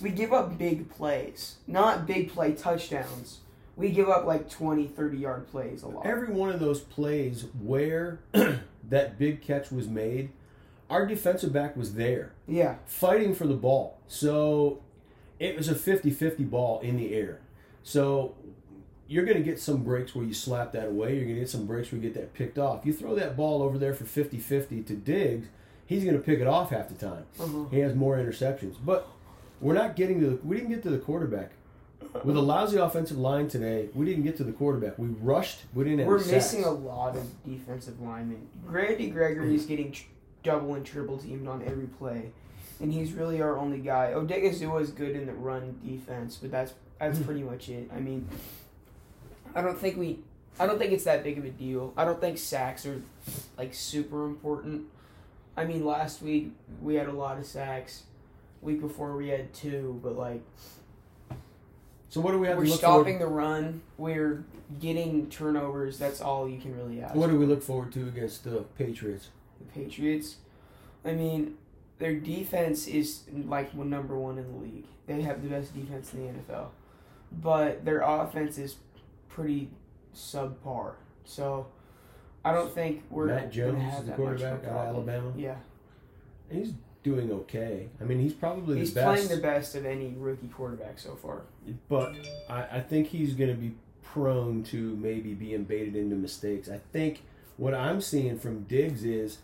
We 0.00 0.10
give 0.10 0.32
up 0.32 0.58
big 0.58 0.90
plays, 0.90 1.56
not 1.66 2.06
big 2.06 2.32
play 2.32 2.52
touchdowns. 2.52 3.40
We 3.74 3.90
give 3.90 4.08
up 4.08 4.26
like 4.26 4.50
20, 4.50 4.86
30 4.86 5.16
yard 5.16 5.48
plays 5.48 5.82
a 5.82 5.88
lot. 5.88 6.06
Every 6.06 6.28
one 6.28 6.50
of 6.50 6.60
those 6.60 6.80
plays 6.80 7.46
where 7.60 8.20
that 8.32 9.18
big 9.18 9.40
catch 9.42 9.72
was 9.72 9.88
made, 9.88 10.30
our 10.90 11.06
defensive 11.06 11.52
back 11.52 11.76
was 11.76 11.94
there 11.94 12.32
yeah. 12.46 12.76
fighting 12.84 13.34
for 13.34 13.46
the 13.46 13.54
ball. 13.54 13.98
So 14.08 14.82
it 15.38 15.56
was 15.56 15.68
a 15.68 15.74
50-50 15.74 16.48
ball 16.48 16.80
in 16.80 16.96
the 16.96 17.14
air. 17.14 17.40
So 17.82 18.34
you're 19.08 19.24
going 19.24 19.36
to 19.36 19.42
get 19.42 19.60
some 19.60 19.82
breaks 19.82 20.14
where 20.14 20.24
you 20.24 20.34
slap 20.34 20.72
that 20.72 20.86
away. 20.88 21.16
You're 21.16 21.24
going 21.24 21.34
to 21.34 21.40
get 21.40 21.50
some 21.50 21.66
breaks 21.66 21.90
where 21.92 22.00
you 22.00 22.08
get 22.08 22.14
that 22.14 22.34
picked 22.34 22.58
off. 22.58 22.86
You 22.86 22.92
throw 22.92 23.14
that 23.16 23.36
ball 23.36 23.62
over 23.62 23.78
there 23.78 23.94
for 23.94 24.04
50-50 24.04 24.86
to 24.86 24.94
Diggs, 24.94 25.48
he's 25.86 26.04
going 26.04 26.16
to 26.16 26.22
pick 26.22 26.40
it 26.40 26.46
off 26.46 26.70
half 26.70 26.88
the 26.88 26.94
time. 26.94 27.24
Uh-huh. 27.38 27.64
He 27.70 27.80
has 27.80 27.94
more 27.94 28.16
interceptions. 28.16 28.76
But 28.84 29.08
we're 29.60 29.74
not 29.74 29.96
getting 29.96 30.20
to 30.20 30.30
the, 30.30 30.36
we 30.36 30.56
didn't 30.56 30.70
get 30.70 30.82
to 30.84 30.90
the 30.90 30.98
quarterback. 30.98 31.52
With 32.24 32.36
a 32.36 32.40
lousy 32.40 32.76
offensive 32.76 33.16
line 33.16 33.48
today, 33.48 33.88
we 33.94 34.04
didn't 34.04 34.24
get 34.24 34.36
to 34.38 34.44
the 34.44 34.52
quarterback. 34.52 34.98
We 34.98 35.08
rushed. 35.08 35.60
We 35.72 35.84
didn't. 35.84 36.06
We're 36.06 36.18
sacks. 36.18 36.32
missing 36.32 36.64
a 36.64 36.70
lot 36.70 37.16
of 37.16 37.24
defensive 37.44 38.00
linemen. 38.00 38.48
Grady 38.66 39.08
Gregory 39.08 39.54
is 39.54 39.64
getting 39.64 39.92
tr- 39.92 40.04
double 40.42 40.74
and 40.74 40.84
triple 40.84 41.16
teamed 41.16 41.48
on 41.48 41.62
every 41.62 41.86
play, 41.86 42.32
and 42.82 42.92
he's 42.92 43.12
really 43.12 43.40
our 43.40 43.56
only 43.56 43.78
guy. 43.78 44.12
Odighizuwa 44.14 44.82
is 44.82 44.90
good 44.90 45.14
in 45.14 45.26
the 45.26 45.32
run 45.32 45.78
defense, 45.86 46.36
but 46.36 46.50
that's 46.50 46.74
that's 46.98 47.18
hmm. 47.18 47.24
pretty 47.24 47.42
much 47.42 47.68
it. 47.68 47.88
I 47.94 48.00
mean, 48.00 48.28
I 49.54 49.62
don't 49.62 49.78
think 49.78 49.96
we, 49.96 50.18
I 50.58 50.66
don't 50.66 50.78
think 50.78 50.92
it's 50.92 51.04
that 51.04 51.22
big 51.22 51.38
of 51.38 51.44
a 51.44 51.50
deal. 51.50 51.94
I 51.96 52.04
don't 52.04 52.20
think 52.20 52.36
sacks 52.38 52.84
are 52.84 53.00
like 53.56 53.72
super 53.72 54.26
important. 54.26 54.86
I 55.56 55.64
mean, 55.64 55.84
last 55.84 56.22
week 56.22 56.52
we 56.80 56.96
had 56.96 57.08
a 57.08 57.12
lot 57.12 57.38
of 57.38 57.46
sacks. 57.46 58.02
Week 58.60 58.80
before 58.80 59.16
we 59.16 59.28
had 59.28 59.52
two, 59.52 59.98
but 60.04 60.16
like 60.16 60.42
So 62.08 62.20
what 62.20 62.30
do 62.32 62.38
we 62.38 62.46
have 62.46 62.56
we're 62.58 62.64
to 62.64 62.70
look 62.70 62.78
stopping 62.78 63.18
the 63.18 63.26
run. 63.26 63.82
We're 63.98 64.44
getting 64.80 65.28
turnovers. 65.30 65.98
That's 65.98 66.20
all 66.20 66.48
you 66.48 66.60
can 66.60 66.76
really 66.76 67.00
ask. 67.00 67.14
What 67.14 67.30
do 67.30 67.38
we 67.38 67.46
look 67.46 67.62
forward 67.62 67.92
to 67.92 68.06
against 68.06 68.44
the 68.44 68.64
Patriots? 68.78 69.28
the 69.58 69.80
Patriots. 69.80 70.36
I 71.04 71.12
mean, 71.12 71.56
their 72.02 72.14
defense 72.14 72.88
is 72.88 73.22
like 73.46 73.72
number 73.76 74.18
one 74.18 74.36
in 74.36 74.52
the 74.52 74.58
league. 74.58 74.86
They 75.06 75.22
have 75.22 75.40
the 75.40 75.48
best 75.48 75.72
defense 75.72 76.12
in 76.12 76.26
the 76.26 76.32
NFL, 76.52 76.66
but 77.40 77.84
their 77.84 78.00
offense 78.00 78.58
is 78.58 78.74
pretty 79.28 79.70
subpar. 80.12 80.94
So 81.24 81.68
I 82.44 82.52
don't 82.52 82.74
think 82.74 83.04
we're 83.08 83.26
Mac 83.26 83.52
Jones 83.52 83.80
have 83.84 84.00
is 84.00 84.06
the 84.06 84.10
that 84.10 84.18
much 84.18 84.40
of 84.40 84.42
a 84.42 84.56
quarterback 84.56 84.64
out 84.72 84.86
of. 84.88 84.94
Alabama. 84.96 85.32
Yeah, 85.36 85.54
He's 86.50 86.72
doing 87.04 87.30
okay. 87.30 87.88
I 88.00 88.04
mean, 88.04 88.18
he's 88.18 88.32
probably 88.32 88.80
He's 88.80 88.92
the 88.92 89.00
best. 89.00 89.06
playing 89.28 89.40
the 89.40 89.46
best 89.46 89.74
of 89.76 89.86
any 89.86 90.08
rookie 90.18 90.48
quarterback 90.48 90.98
so 90.98 91.14
far. 91.14 91.42
but 91.88 92.16
I, 92.50 92.62
I 92.78 92.80
think 92.80 93.06
he's 93.06 93.34
going 93.34 93.50
to 93.50 93.56
be 93.56 93.74
prone 94.02 94.64
to 94.64 94.96
maybe 94.96 95.34
being 95.34 95.62
baited 95.62 95.94
into 95.94 96.16
mistakes. 96.16 96.68
I 96.68 96.80
think 96.92 97.22
what 97.58 97.74
I'm 97.74 98.00
seeing 98.00 98.40
from 98.40 98.64
Diggs 98.64 99.04
is 99.04 99.38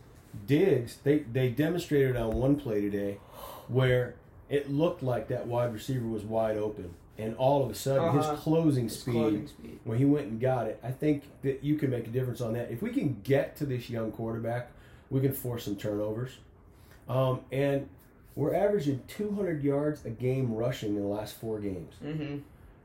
Diggs. 0.46 0.98
They 1.04 1.20
they 1.20 1.50
demonstrated 1.50 2.16
on 2.16 2.32
one 2.32 2.56
play 2.56 2.80
today 2.80 3.18
where 3.68 4.14
it 4.48 4.70
looked 4.70 5.02
like 5.02 5.28
that 5.28 5.46
wide 5.46 5.72
receiver 5.74 6.06
was 6.06 6.22
wide 6.22 6.56
open, 6.56 6.94
and 7.18 7.36
all 7.36 7.62
of 7.64 7.70
a 7.70 7.74
sudden 7.74 8.04
Uh-huh. 8.08 8.30
his 8.32 8.40
closing 8.40 8.84
His 8.84 8.98
speed. 9.00 9.12
closing 9.12 9.46
speed. 9.46 9.78
when 9.84 9.98
he 9.98 10.04
went 10.04 10.26
and 10.28 10.40
got 10.40 10.66
it, 10.66 10.80
I 10.82 10.90
think 10.90 11.24
that 11.42 11.62
you 11.62 11.76
can 11.76 11.90
make 11.90 12.06
a 12.06 12.10
difference 12.10 12.40
on 12.40 12.54
that. 12.54 12.70
If 12.70 12.80
we 12.82 12.90
can 12.90 13.20
get 13.24 13.56
to 13.56 13.66
this 13.66 13.90
young 13.90 14.10
quarterback, 14.12 14.70
we 15.10 15.20
can 15.20 15.32
force 15.32 15.64
some 15.64 15.76
turnovers. 15.76 16.38
Um, 17.08 17.40
and 17.52 17.88
we're 18.34 18.54
averaging 18.54 19.02
200 19.08 19.62
yards 19.62 20.04
a 20.04 20.10
game 20.10 20.54
rushing 20.54 20.94
in 20.96 21.02
the 21.02 21.08
last 21.08 21.34
four 21.36 21.58
games. 21.58 21.94
hmm 22.02 22.36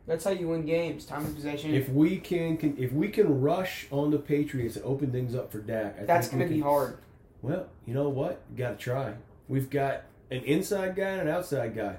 That's 0.07 0.23
how 0.25 0.31
you 0.31 0.49
win 0.49 0.65
games. 0.65 1.05
Time 1.05 1.25
of 1.25 1.33
possession. 1.35 1.73
If 1.73 1.87
we 1.89 2.17
can, 2.17 2.57
can 2.57 2.75
if 2.77 2.91
we 2.91 3.07
can 3.09 3.39
rush 3.41 3.87
on 3.91 4.11
the 4.11 4.17
Patriots 4.17 4.75
and 4.75 4.83
open 4.83 5.11
things 5.11 5.33
up 5.35 5.49
for 5.51 5.59
Dak, 5.59 5.97
I 6.01 6.05
That's 6.05 6.27
going 6.27 6.43
to 6.47 6.53
be 6.53 6.59
hard. 6.59 6.97
Well, 7.43 7.67
you 7.85 7.93
know 7.93 8.09
what? 8.09 8.41
Got 8.57 8.79
to 8.79 8.83
try. 8.83 9.13
We've 9.47 9.69
got 9.69 10.03
an 10.31 10.41
inside 10.43 10.95
guy 10.95 11.09
and 11.09 11.21
an 11.21 11.27
outside 11.27 11.75
guy. 11.75 11.97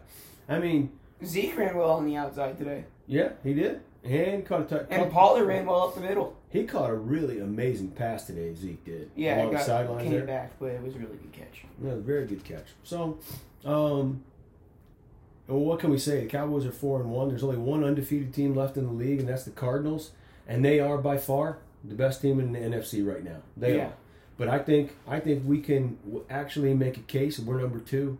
I 0.48 0.58
mean, 0.58 0.90
Zeke 1.24 1.56
ran 1.56 1.76
well 1.76 1.90
on 1.92 2.06
the 2.06 2.16
outside 2.16 2.58
today, 2.58 2.84
yeah, 3.06 3.28
he 3.44 3.54
did, 3.54 3.80
and 4.02 4.44
caught 4.44 4.62
a 4.62 4.64
touch. 4.64 4.86
and 4.90 5.12
Pollard 5.12 5.44
ran 5.44 5.66
well 5.66 5.82
up 5.88 5.94
the 5.94 6.00
middle. 6.00 6.36
He 6.50 6.64
caught 6.64 6.90
a 6.90 6.94
really 6.94 7.38
amazing 7.40 7.92
pass 7.92 8.26
today. 8.26 8.54
Zeke 8.54 8.84
did. 8.84 9.10
Yeah, 9.14 9.36
along 9.36 9.46
it 9.46 9.50
the 9.52 9.56
got, 9.58 9.66
sidelines 9.66 10.02
came 10.02 10.12
there. 10.12 10.24
back, 10.26 10.52
but 10.58 10.66
it 10.66 10.82
was 10.82 10.94
a 10.94 10.98
really 10.98 11.16
good 11.16 11.32
catch. 11.32 11.64
Yeah, 11.82 11.94
very 11.96 12.26
good 12.26 12.42
catch. 12.44 12.66
So, 12.82 13.18
um, 13.64 14.22
well, 15.46 15.60
what 15.60 15.78
can 15.80 15.90
we 15.90 15.98
say? 15.98 16.20
The 16.22 16.26
Cowboys 16.26 16.64
are 16.66 16.72
four 16.72 17.00
and 17.00 17.10
one. 17.10 17.28
There's 17.28 17.44
only 17.44 17.58
one 17.58 17.84
undefeated 17.84 18.32
team 18.32 18.54
left 18.54 18.76
in 18.78 18.86
the 18.86 18.92
league, 18.92 19.20
and 19.20 19.28
that's 19.28 19.44
the 19.44 19.50
Cardinals, 19.50 20.10
and 20.48 20.64
they 20.64 20.80
are 20.80 20.96
by 20.98 21.18
far 21.18 21.58
the 21.82 21.94
best 21.94 22.22
team 22.22 22.40
in 22.40 22.52
the 22.52 22.58
NFC 22.58 23.06
right 23.06 23.22
now. 23.22 23.38
They 23.56 23.76
Yeah. 23.76 23.84
are. 23.86 23.92
But 24.36 24.48
I 24.48 24.58
think 24.58 24.92
I 25.06 25.20
think 25.20 25.44
we 25.46 25.60
can 25.60 25.98
actually 26.28 26.74
make 26.74 26.96
a 26.96 27.00
case. 27.02 27.38
We're 27.38 27.60
number 27.60 27.78
two, 27.78 28.18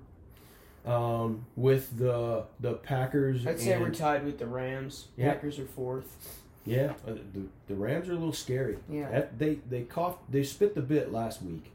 um, 0.87 1.47
with 1.57 1.97
the 1.99 2.45
the 2.61 2.75
Packers. 2.75 3.47
I'd 3.47 3.59
say 3.61 3.73
and- 3.73 3.83
we're 3.83 3.91
tied 3.91 4.25
with 4.25 4.39
the 4.39 4.47
Rams. 4.47 5.09
Yeah. 5.17 5.33
Packers 5.33 5.59
are 5.59 5.67
fourth. 5.67 6.41
yeah, 6.65 6.95
uh, 7.07 7.15
the, 7.35 7.43
the 7.69 7.75
Rams 7.75 8.09
are 8.09 8.13
a 8.13 8.15
little 8.15 8.33
scary. 8.33 8.79
Yeah. 8.89 9.11
That- 9.11 9.39
they 9.39 9.57
they 9.69 9.83
coughed 9.83 10.31
they 10.31 10.45
spit 10.45 10.75
the 10.75 10.83
bit 10.83 11.13
last 11.13 11.43
week 11.43 11.73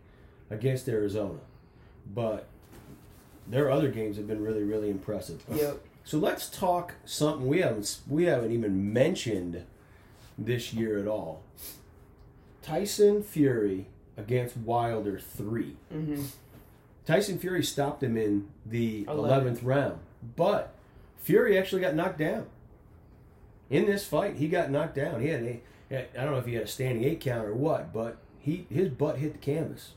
against 0.49 0.87
Arizona, 0.87 1.39
but 2.13 2.47
their 3.45 3.69
other 3.69 3.89
games 3.89 4.15
have 4.17 4.27
been 4.27 4.41
really 4.41 4.63
really 4.63 4.89
impressive. 4.89 5.43
Yep. 5.53 5.81
So 6.05 6.17
let's 6.17 6.49
talk 6.49 6.93
something 7.03 7.45
we 7.45 7.59
haven't 7.59 7.99
we 8.07 8.23
haven't 8.23 8.51
even 8.53 8.93
mentioned 8.93 9.63
this 10.37 10.73
year 10.73 10.97
at 10.97 11.07
all. 11.07 11.43
Tyson 12.61 13.21
Fury 13.23 13.87
against 14.19 14.57
Wilder 14.57 15.19
three. 15.19 15.75
hmm 15.91 16.23
Tyson 17.05 17.39
Fury 17.39 17.63
stopped 17.63 18.03
him 18.03 18.15
in 18.17 18.49
the 18.65 19.05
eleventh 19.07 19.63
round, 19.63 19.99
but 20.35 20.75
Fury 21.17 21.57
actually 21.57 21.81
got 21.81 21.95
knocked 21.95 22.19
down. 22.19 22.45
In 23.69 23.85
this 23.85 24.05
fight, 24.05 24.35
he 24.35 24.47
got 24.47 24.69
knocked 24.69 24.95
down. 24.95 25.21
He 25.21 25.29
had 25.29 25.41
a 25.43 25.61
I 25.91 26.23
don't 26.23 26.33
know 26.33 26.37
if 26.37 26.45
he 26.45 26.53
had 26.53 26.63
a 26.63 26.67
standing 26.67 27.03
eight 27.03 27.19
count 27.19 27.45
or 27.47 27.55
what, 27.55 27.91
but 27.91 28.17
he 28.37 28.67
his 28.69 28.89
butt 28.89 29.17
hit 29.17 29.33
the 29.33 29.39
canvas. 29.39 29.91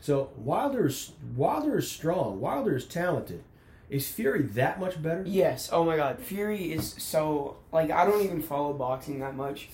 So 0.00 0.30
Wilder 0.36 0.86
is 0.86 1.12
Wilder 1.34 1.78
is 1.78 1.90
strong. 1.90 2.40
Wilder 2.40 2.76
is 2.76 2.86
talented. 2.86 3.42
Is 3.90 4.08
Fury 4.10 4.42
that 4.42 4.80
much 4.80 5.00
better? 5.02 5.22
Yes. 5.26 5.68
Oh 5.72 5.84
my 5.84 5.96
God. 5.96 6.18
Fury 6.20 6.72
is 6.72 6.94
so 6.98 7.56
like 7.70 7.90
I 7.90 8.04
don't 8.06 8.22
even 8.24 8.40
follow 8.40 8.72
boxing 8.72 9.20
that 9.20 9.34
much. 9.36 9.68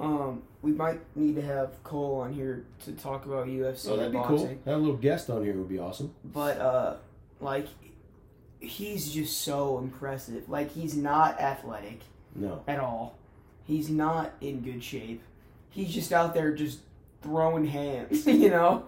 Um, 0.00 0.42
we 0.62 0.72
might 0.72 0.98
need 1.14 1.36
to 1.36 1.42
have 1.42 1.82
Cole 1.84 2.16
on 2.20 2.32
here 2.32 2.64
to 2.84 2.92
talk 2.92 3.26
about 3.26 3.46
UFC 3.46 3.88
Oh, 3.90 3.96
that'd 3.96 4.12
be 4.12 4.18
boxing. 4.18 4.38
cool. 4.38 4.72
Have 4.72 4.76
a 4.76 4.78
little 4.78 4.96
guest 4.96 5.28
on 5.30 5.44
here 5.44 5.54
would 5.54 5.68
be 5.68 5.78
awesome. 5.78 6.12
But 6.24 6.58
uh, 6.58 6.96
like 7.40 7.66
he's 8.60 9.12
just 9.12 9.42
so 9.42 9.78
impressive. 9.78 10.48
Like 10.48 10.72
he's 10.72 10.96
not 10.96 11.40
athletic 11.40 12.00
No. 12.34 12.62
at 12.66 12.78
all. 12.80 13.16
He's 13.64 13.88
not 13.88 14.32
in 14.40 14.60
good 14.62 14.82
shape. 14.82 15.22
He's 15.70 15.92
just 15.92 16.12
out 16.12 16.34
there 16.34 16.52
just 16.54 16.80
throwing 17.22 17.66
hands. 17.66 18.26
you 18.26 18.50
know, 18.50 18.84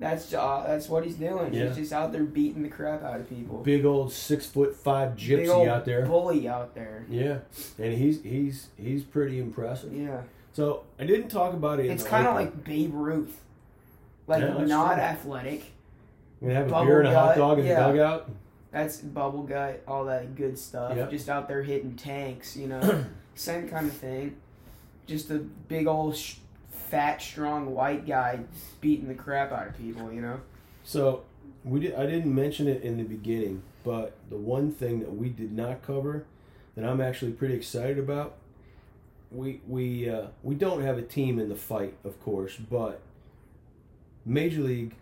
that's 0.00 0.32
uh, 0.34 0.64
that's 0.66 0.88
what 0.88 1.04
he's 1.04 1.14
doing. 1.16 1.52
Yeah. 1.54 1.68
He's 1.68 1.76
just 1.76 1.92
out 1.92 2.10
there 2.12 2.24
beating 2.24 2.62
the 2.62 2.68
crap 2.68 3.02
out 3.04 3.20
of 3.20 3.28
people. 3.28 3.58
Big 3.58 3.84
old 3.84 4.12
six 4.12 4.46
foot 4.46 4.74
five 4.76 5.14
Big 5.16 5.46
gypsy 5.46 5.48
old 5.54 5.68
out 5.68 5.84
there. 5.84 6.04
bully 6.06 6.48
out 6.48 6.74
there. 6.74 7.04
Yeah, 7.08 7.38
and 7.78 7.92
he's 7.94 8.22
he's 8.22 8.68
he's 8.76 9.04
pretty 9.04 9.38
impressive. 9.38 9.92
Yeah. 9.94 10.22
So 10.54 10.84
I 11.00 11.04
didn't 11.04 11.28
talk 11.28 11.52
about 11.52 11.80
it. 11.80 11.86
in 11.86 11.92
It's 11.92 12.04
kind 12.04 12.26
of 12.26 12.34
like 12.34 12.64
Babe 12.64 12.94
Ruth. 12.94 13.40
Like 14.26 14.40
Yeah, 14.40 14.54
that's 14.54 14.68
not 14.68 14.94
true. 14.94 15.02
athletic. 15.02 15.64
we 16.40 16.52
have 16.52 16.68
a 16.68 16.70
bubble 16.70 16.86
beer 16.86 17.00
and 17.00 17.08
a 17.08 17.14
hot 17.14 17.26
gut, 17.28 17.36
dog 17.36 17.58
in 17.58 17.66
yeah. 17.66 17.80
the 17.80 17.92
dugout. 17.92 18.30
That's 18.70 18.98
bubble 18.98 19.42
gut, 19.42 19.82
all 19.86 20.04
that 20.06 20.36
good 20.36 20.56
stuff. 20.58 20.96
Yep. 20.96 21.10
Just 21.10 21.28
out 21.28 21.48
there 21.48 21.62
hitting 21.62 21.96
tanks, 21.96 22.56
you 22.56 22.68
know. 22.68 23.04
Same 23.34 23.68
kind 23.68 23.86
of 23.88 23.92
thing. 23.96 24.36
Just 25.06 25.30
a 25.30 25.38
big 25.38 25.86
old 25.88 26.16
sh- 26.16 26.36
fat, 26.70 27.20
strong 27.20 27.74
white 27.74 28.06
guy 28.06 28.40
beating 28.80 29.08
the 29.08 29.14
crap 29.14 29.52
out 29.52 29.66
of 29.66 29.76
people, 29.76 30.12
you 30.12 30.20
know. 30.20 30.40
So 30.84 31.24
we 31.64 31.80
did. 31.80 31.94
I 31.94 32.06
didn't 32.06 32.32
mention 32.32 32.68
it 32.68 32.82
in 32.82 32.96
the 32.96 33.02
beginning, 33.02 33.62
but 33.82 34.16
the 34.30 34.36
one 34.36 34.70
thing 34.70 35.00
that 35.00 35.14
we 35.14 35.30
did 35.30 35.52
not 35.52 35.82
cover 35.82 36.24
that 36.76 36.84
I'm 36.84 37.00
actually 37.00 37.32
pretty 37.32 37.54
excited 37.54 37.98
about. 37.98 38.36
We 39.30 39.60
we 39.66 40.08
uh, 40.08 40.26
we 40.42 40.54
don't 40.54 40.82
have 40.82 40.98
a 40.98 41.02
team 41.02 41.38
in 41.38 41.48
the 41.48 41.56
fight, 41.56 41.94
of 42.04 42.20
course, 42.22 42.56
but 42.56 43.00
Major 44.24 44.60
League 44.62 44.94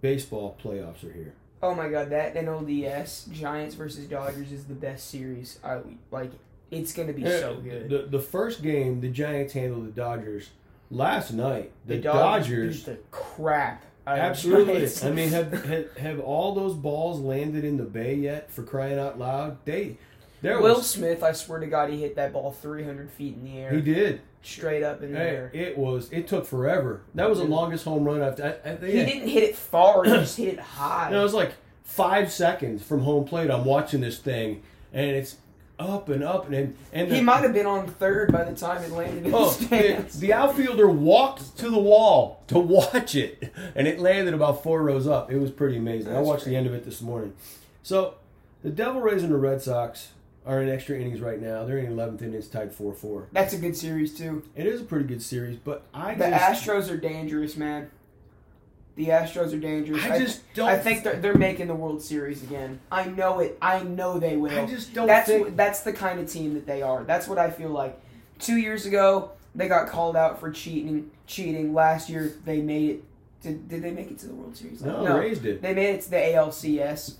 Baseball 0.00 0.56
playoffs 0.62 1.02
are 1.08 1.12
here. 1.12 1.34
Oh 1.60 1.74
my 1.74 1.88
god, 1.88 2.10
that 2.10 2.34
NLDS 2.34 3.32
Giants 3.32 3.74
versus 3.74 4.06
Dodgers 4.06 4.52
is 4.52 4.64
the 4.66 4.74
best 4.74 5.10
series. 5.10 5.58
I 5.64 5.80
like. 6.10 6.30
It's 6.70 6.92
gonna 6.92 7.12
be 7.14 7.24
so 7.24 7.54
Uh, 7.54 7.60
good. 7.60 7.88
The 7.88 7.98
the 8.10 8.20
first 8.20 8.62
game, 8.62 9.00
the 9.00 9.08
Giants 9.08 9.54
handled 9.54 9.86
the 9.86 9.90
Dodgers 9.90 10.50
last 10.90 11.32
night. 11.32 11.72
The, 11.86 11.96
The 11.96 12.02
Dodgers, 12.02 12.84
beat 12.84 12.86
the 12.86 12.98
crap. 13.10 13.84
out 14.06 14.12
of 14.12 14.18
the 14.18 14.22
absolutely. 14.24 14.88
I 15.02 15.10
mean, 15.12 15.30
have, 15.30 15.52
have 15.64 15.96
have 15.96 16.20
all 16.20 16.54
those 16.54 16.74
balls 16.74 17.20
landed 17.20 17.64
in 17.64 17.76
the 17.76 17.84
bay 17.84 18.14
yet? 18.14 18.50
For 18.52 18.62
crying 18.62 18.98
out 18.98 19.18
loud, 19.18 19.56
they 19.64 19.96
there 20.42 20.60
Will 20.60 20.76
was 20.76 20.88
Smith, 20.90 21.22
I 21.22 21.32
swear 21.32 21.58
to 21.60 21.66
God, 21.66 21.90
he 21.90 22.00
hit 22.00 22.16
that 22.16 22.32
ball 22.32 22.52
300 22.52 23.10
feet 23.10 23.34
in 23.34 23.44
the 23.44 23.58
air, 23.58 23.72
he 23.72 23.80
did. 23.80 24.20
straight 24.42 24.82
up 24.82 25.02
in 25.02 25.12
the 25.12 25.18
Hey, 25.18 25.24
air. 25.28 25.50
it 25.54 25.76
was 25.78 26.10
it 26.12 26.28
took 26.28 26.46
forever. 26.46 27.02
That 27.14 27.28
was 27.28 27.38
the 27.38 27.44
longest 27.44 27.84
home 27.84 28.04
run 28.04 28.22
I've. 28.22 28.40
I, 28.40 28.56
I 28.64 28.76
He 28.86 29.00
I- 29.00 29.04
didn't 29.04 29.28
hit 29.28 29.42
it 29.42 29.56
far; 29.56 30.04
he 30.04 30.10
just 30.10 30.36
hit 30.36 30.54
it 30.54 30.60
high. 30.60 31.10
No, 31.10 31.20
it 31.20 31.22
was 31.24 31.34
like 31.34 31.52
five 31.82 32.30
seconds 32.32 32.82
from 32.82 33.00
home 33.00 33.24
plate. 33.24 33.50
I'm 33.50 33.64
watching 33.64 34.00
this 34.00 34.18
thing, 34.18 34.62
and 34.92 35.10
it's 35.10 35.36
up 35.80 36.08
and 36.08 36.24
up 36.24 36.50
and 36.50 36.76
and 36.92 37.06
he 37.08 37.18
the- 37.18 37.22
might 37.22 37.42
have 37.44 37.52
been 37.52 37.66
on 37.66 37.86
third 37.86 38.32
by 38.32 38.42
the 38.42 38.54
time 38.54 38.82
it 38.82 38.90
landed 38.90 39.26
in 39.26 39.32
Oh, 39.34 39.48
the 39.50 39.58
the, 39.60 39.64
stands. 39.66 40.18
the 40.20 40.32
outfielder 40.32 40.88
walked 40.88 41.56
to 41.58 41.70
the 41.70 41.78
wall 41.78 42.42
to 42.48 42.58
watch 42.58 43.14
it, 43.14 43.52
and 43.76 43.86
it 43.86 43.98
landed 44.00 44.34
about 44.34 44.62
four 44.64 44.82
rows 44.82 45.06
up. 45.06 45.30
It 45.30 45.38
was 45.38 45.50
pretty 45.52 45.76
amazing. 45.76 46.10
I 46.12 46.16
That's 46.16 46.26
watched 46.26 46.44
the 46.46 46.56
end 46.56 46.66
of 46.66 46.74
it 46.74 46.84
this 46.84 47.00
morning. 47.00 47.32
So, 47.84 48.14
the 48.64 48.70
Devil 48.70 49.00
Rays 49.00 49.22
and 49.22 49.32
the 49.32 49.36
Red 49.38 49.62
Sox 49.62 50.08
are 50.48 50.62
in 50.62 50.70
extra 50.70 50.96
innings 50.96 51.20
right 51.20 51.40
now. 51.40 51.64
They're 51.64 51.78
in 51.78 51.92
11th 51.94 52.22
innings, 52.22 52.48
tied 52.48 52.72
4 52.74 52.94
4. 52.94 53.28
That's 53.32 53.52
a 53.52 53.58
good 53.58 53.76
series 53.76 54.16
too. 54.16 54.42
It 54.56 54.66
is 54.66 54.80
a 54.80 54.84
pretty 54.84 55.04
good 55.04 55.22
series, 55.22 55.58
but 55.58 55.84
I 55.92 56.14
The 56.14 56.30
just. 56.30 56.64
Astros 56.66 56.90
are 56.90 56.96
dangerous, 56.96 57.56
man. 57.56 57.90
The 58.96 59.08
Astros 59.08 59.52
are 59.52 59.60
dangerous. 59.60 60.02
I 60.04 60.18
just 60.18 60.42
don't. 60.54 60.68
I 60.68 60.76
think 60.76 61.04
they're, 61.04 61.16
they're 61.16 61.34
making 61.34 61.68
the 61.68 61.74
World 61.74 62.02
Series 62.02 62.42
again. 62.42 62.80
I 62.90 63.04
know 63.04 63.38
it. 63.38 63.56
I 63.62 63.82
know 63.84 64.18
they 64.18 64.36
will. 64.36 64.58
I 64.58 64.66
just 64.66 64.92
don't 64.92 65.06
that's 65.06 65.28
think. 65.28 65.44
what, 65.44 65.56
that's 65.56 65.82
the 65.82 65.92
kind 65.92 66.18
of 66.18 66.28
team 66.28 66.54
that 66.54 66.66
they 66.66 66.82
are. 66.82 67.04
That's 67.04 67.28
what 67.28 67.38
I 67.38 67.50
feel 67.50 67.68
like. 67.68 68.00
Two 68.40 68.56
years 68.56 68.86
ago, 68.86 69.32
they 69.54 69.68
got 69.68 69.88
called 69.88 70.16
out 70.16 70.40
for 70.40 70.50
cheating. 70.50 71.12
Cheating. 71.28 71.74
Last 71.74 72.08
year, 72.08 72.32
they 72.44 72.60
made 72.60 72.90
it. 72.90 73.04
Did, 73.40 73.68
did 73.68 73.82
they 73.82 73.92
make 73.92 74.10
it 74.10 74.18
to 74.20 74.26
the 74.26 74.34
World 74.34 74.56
Series? 74.56 74.82
no, 74.82 75.04
the 75.04 75.14
Rays 75.14 75.38
did. 75.38 75.62
They 75.62 75.74
made 75.74 75.94
it 75.94 76.02
to 76.02 76.10
the 76.10 76.16
ALCS. 76.16 77.14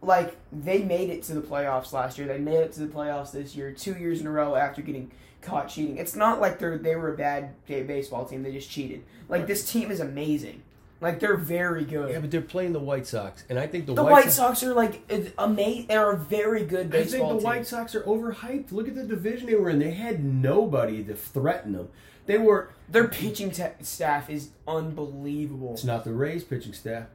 Like 0.00 0.36
they 0.52 0.82
made 0.82 1.10
it 1.10 1.22
to 1.24 1.34
the 1.34 1.40
playoffs 1.40 1.92
last 1.92 2.18
year. 2.18 2.26
They 2.26 2.38
made 2.38 2.58
it 2.60 2.72
to 2.72 2.80
the 2.80 2.86
playoffs 2.86 3.32
this 3.32 3.56
year, 3.56 3.72
two 3.72 3.94
years 3.94 4.20
in 4.20 4.26
a 4.26 4.30
row 4.30 4.54
after 4.54 4.80
getting 4.80 5.10
caught 5.42 5.68
cheating. 5.68 5.98
It's 5.98 6.14
not 6.14 6.40
like 6.40 6.58
they're 6.58 6.78
they 6.78 6.96
were 6.96 7.12
a 7.12 7.16
bad 7.16 7.50
day 7.66 7.82
baseball 7.82 8.24
team. 8.24 8.42
They 8.42 8.52
just 8.52 8.70
cheated. 8.70 9.04
Like 9.28 9.46
this 9.46 9.70
team 9.70 9.90
is 9.90 10.00
amazing. 10.00 10.62
Like 11.00 11.20
they're 11.20 11.36
very 11.36 11.84
good. 11.84 12.10
Yeah, 12.10 12.18
but 12.18 12.30
they're 12.30 12.40
playing 12.40 12.72
the 12.72 12.80
White 12.80 13.06
Sox, 13.06 13.44
and 13.48 13.58
I 13.58 13.68
think 13.68 13.86
the, 13.86 13.94
the 13.94 14.02
White, 14.02 14.12
White 14.12 14.24
Sox. 14.24 14.60
Sox 14.60 14.62
are 14.64 14.74
like 14.74 15.02
amazing. 15.38 15.86
They're 15.86 16.10
a 16.10 16.16
very 16.16 16.64
good 16.64 16.90
baseball. 16.90 17.26
I 17.26 17.28
think 17.28 17.28
the 17.28 17.34
team. 17.38 17.44
White 17.44 17.66
Sox 17.66 17.94
are 17.94 18.02
overhyped. 18.02 18.72
Look 18.72 18.88
at 18.88 18.96
the 18.96 19.04
division 19.04 19.46
they 19.46 19.54
were 19.54 19.70
in. 19.70 19.78
They 19.78 19.92
had 19.92 20.24
nobody 20.24 21.04
to 21.04 21.14
threaten 21.14 21.72
them. 21.72 21.88
They 22.26 22.38
were. 22.38 22.70
Their 22.88 23.06
pitching 23.06 23.52
ta 23.52 23.70
staff 23.80 24.28
is 24.28 24.50
unbelievable. 24.66 25.74
It's 25.74 25.84
not 25.84 26.04
the 26.04 26.12
Rays 26.12 26.42
pitching 26.42 26.72
staff. 26.72 27.06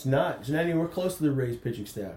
It's 0.00 0.06
not. 0.06 0.38
It's 0.40 0.48
not 0.48 0.62
anywhere 0.64 0.88
close 0.88 1.18
to 1.18 1.24
the 1.24 1.30
Rays 1.30 1.58
pitching 1.58 1.84
staff. 1.84 2.14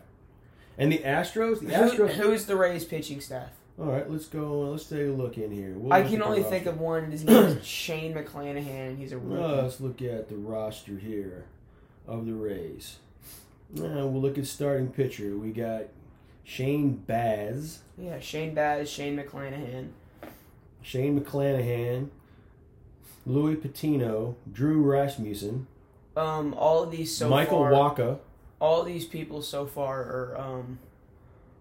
And 0.78 0.90
the 0.90 1.00
Astros, 1.00 1.60
the 1.60 1.75
Who, 1.75 1.92
Astros. 1.92 2.10
who's 2.12 2.46
the 2.46 2.56
Rays 2.56 2.86
pitching 2.86 3.20
staff? 3.20 3.50
All 3.78 3.88
right, 3.88 4.10
let's 4.10 4.28
go. 4.28 4.62
Let's 4.62 4.86
take 4.86 5.02
a 5.02 5.12
look 5.12 5.38
in 5.38 5.52
here. 5.52 5.74
We'll 5.75 5.92
I 5.92 6.04
can 6.04 6.24
only 6.24 6.44
think 6.44 6.66
of 6.66 6.80
one. 6.80 7.12
His 7.12 7.25
name 7.25 7.44
is 7.44 7.66
Shane 7.68 8.13
McClanahan. 8.13 8.98
He's 8.98 9.12
a 9.12 9.18
rookie. 9.18 9.44
Uh, 9.44 9.63
let's 9.63 9.82
look 9.82 10.02
at 10.02 10.30
the 10.30 10.38
roster 10.38 10.98
here 10.98 11.44
of 12.08 12.25
the 12.25 12.34
Rays. 12.34 13.00
Now 13.74 14.08
we'll 14.08 14.22
look 14.22 14.38
at 14.38 14.48
starting 14.48 14.88
pitcher. 14.88 15.36
We 15.36 15.52
got 15.52 15.88
Shane 16.46 16.94
Baz, 16.96 17.80
yeah, 17.98 18.18
Shane 18.22 18.54
Baz, 18.54 18.90
Shane 18.90 19.18
McClanahan. 19.18 19.90
Shane 20.82 21.20
McClanahan, 21.20 22.08
Luis 23.25 23.60
Patino, 23.62 24.38
Drew 24.50 24.82
Rasmussen, 24.82 25.68
Um, 26.15 26.53
all 26.53 26.84
of 26.84 26.91
these 26.91 27.15
so 27.15 27.29
Michael 27.29 27.58
far, 27.60 27.72
Wacha. 27.72 28.20
all 28.60 28.84
these 28.84 29.05
people 29.05 29.41
so 29.41 29.65
far 29.65 30.01
are 30.01 30.38
um, 30.38 30.79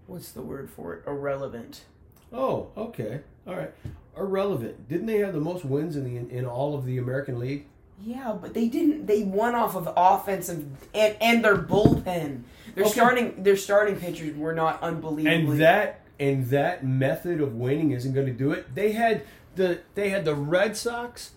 what's 0.06 0.32
the 0.32 0.42
word 0.42 0.68
for 0.70 0.94
it? 0.94 1.04
Irrelevant. 1.06 1.84
Oh, 2.32 2.68
okay. 2.76 3.20
All 3.46 3.56
right. 3.56 3.72
Irrelevant. 4.16 4.88
Didn't 4.88 5.06
they 5.06 5.18
have 5.18 5.32
the 5.32 5.40
most 5.40 5.64
wins 5.64 5.96
in 5.96 6.04
the 6.04 6.36
in 6.36 6.44
all 6.44 6.74
of 6.74 6.84
the 6.84 6.98
American 6.98 7.38
League? 7.38 7.66
Yeah, 8.04 8.36
but 8.40 8.52
they 8.52 8.68
didn't. 8.68 9.06
They 9.06 9.22
won 9.22 9.54
off 9.54 9.74
of 9.74 9.88
offensive 9.96 10.66
and 10.94 11.16
and 11.20 11.44
their 11.44 11.56
bullpen. 11.56 12.42
Their 12.74 12.84
Okay. 12.84 12.92
starting 12.92 13.42
their 13.42 13.56
starting 13.56 13.96
pitchers 13.96 14.36
were 14.36 14.52
not 14.54 14.82
unbelievable. 14.82 15.52
And 15.52 15.60
that 15.60 16.00
and 16.20 16.46
that 16.48 16.84
method 16.84 17.40
of 17.40 17.54
winning 17.54 17.92
isn't 17.92 18.12
going 18.12 18.26
to 18.26 18.32
do 18.32 18.52
it. 18.52 18.74
They 18.74 18.92
had 18.92 19.22
the 19.56 19.80
they 19.94 20.10
had 20.10 20.24
the 20.26 20.34
Red 20.34 20.76
Sox 20.76 21.30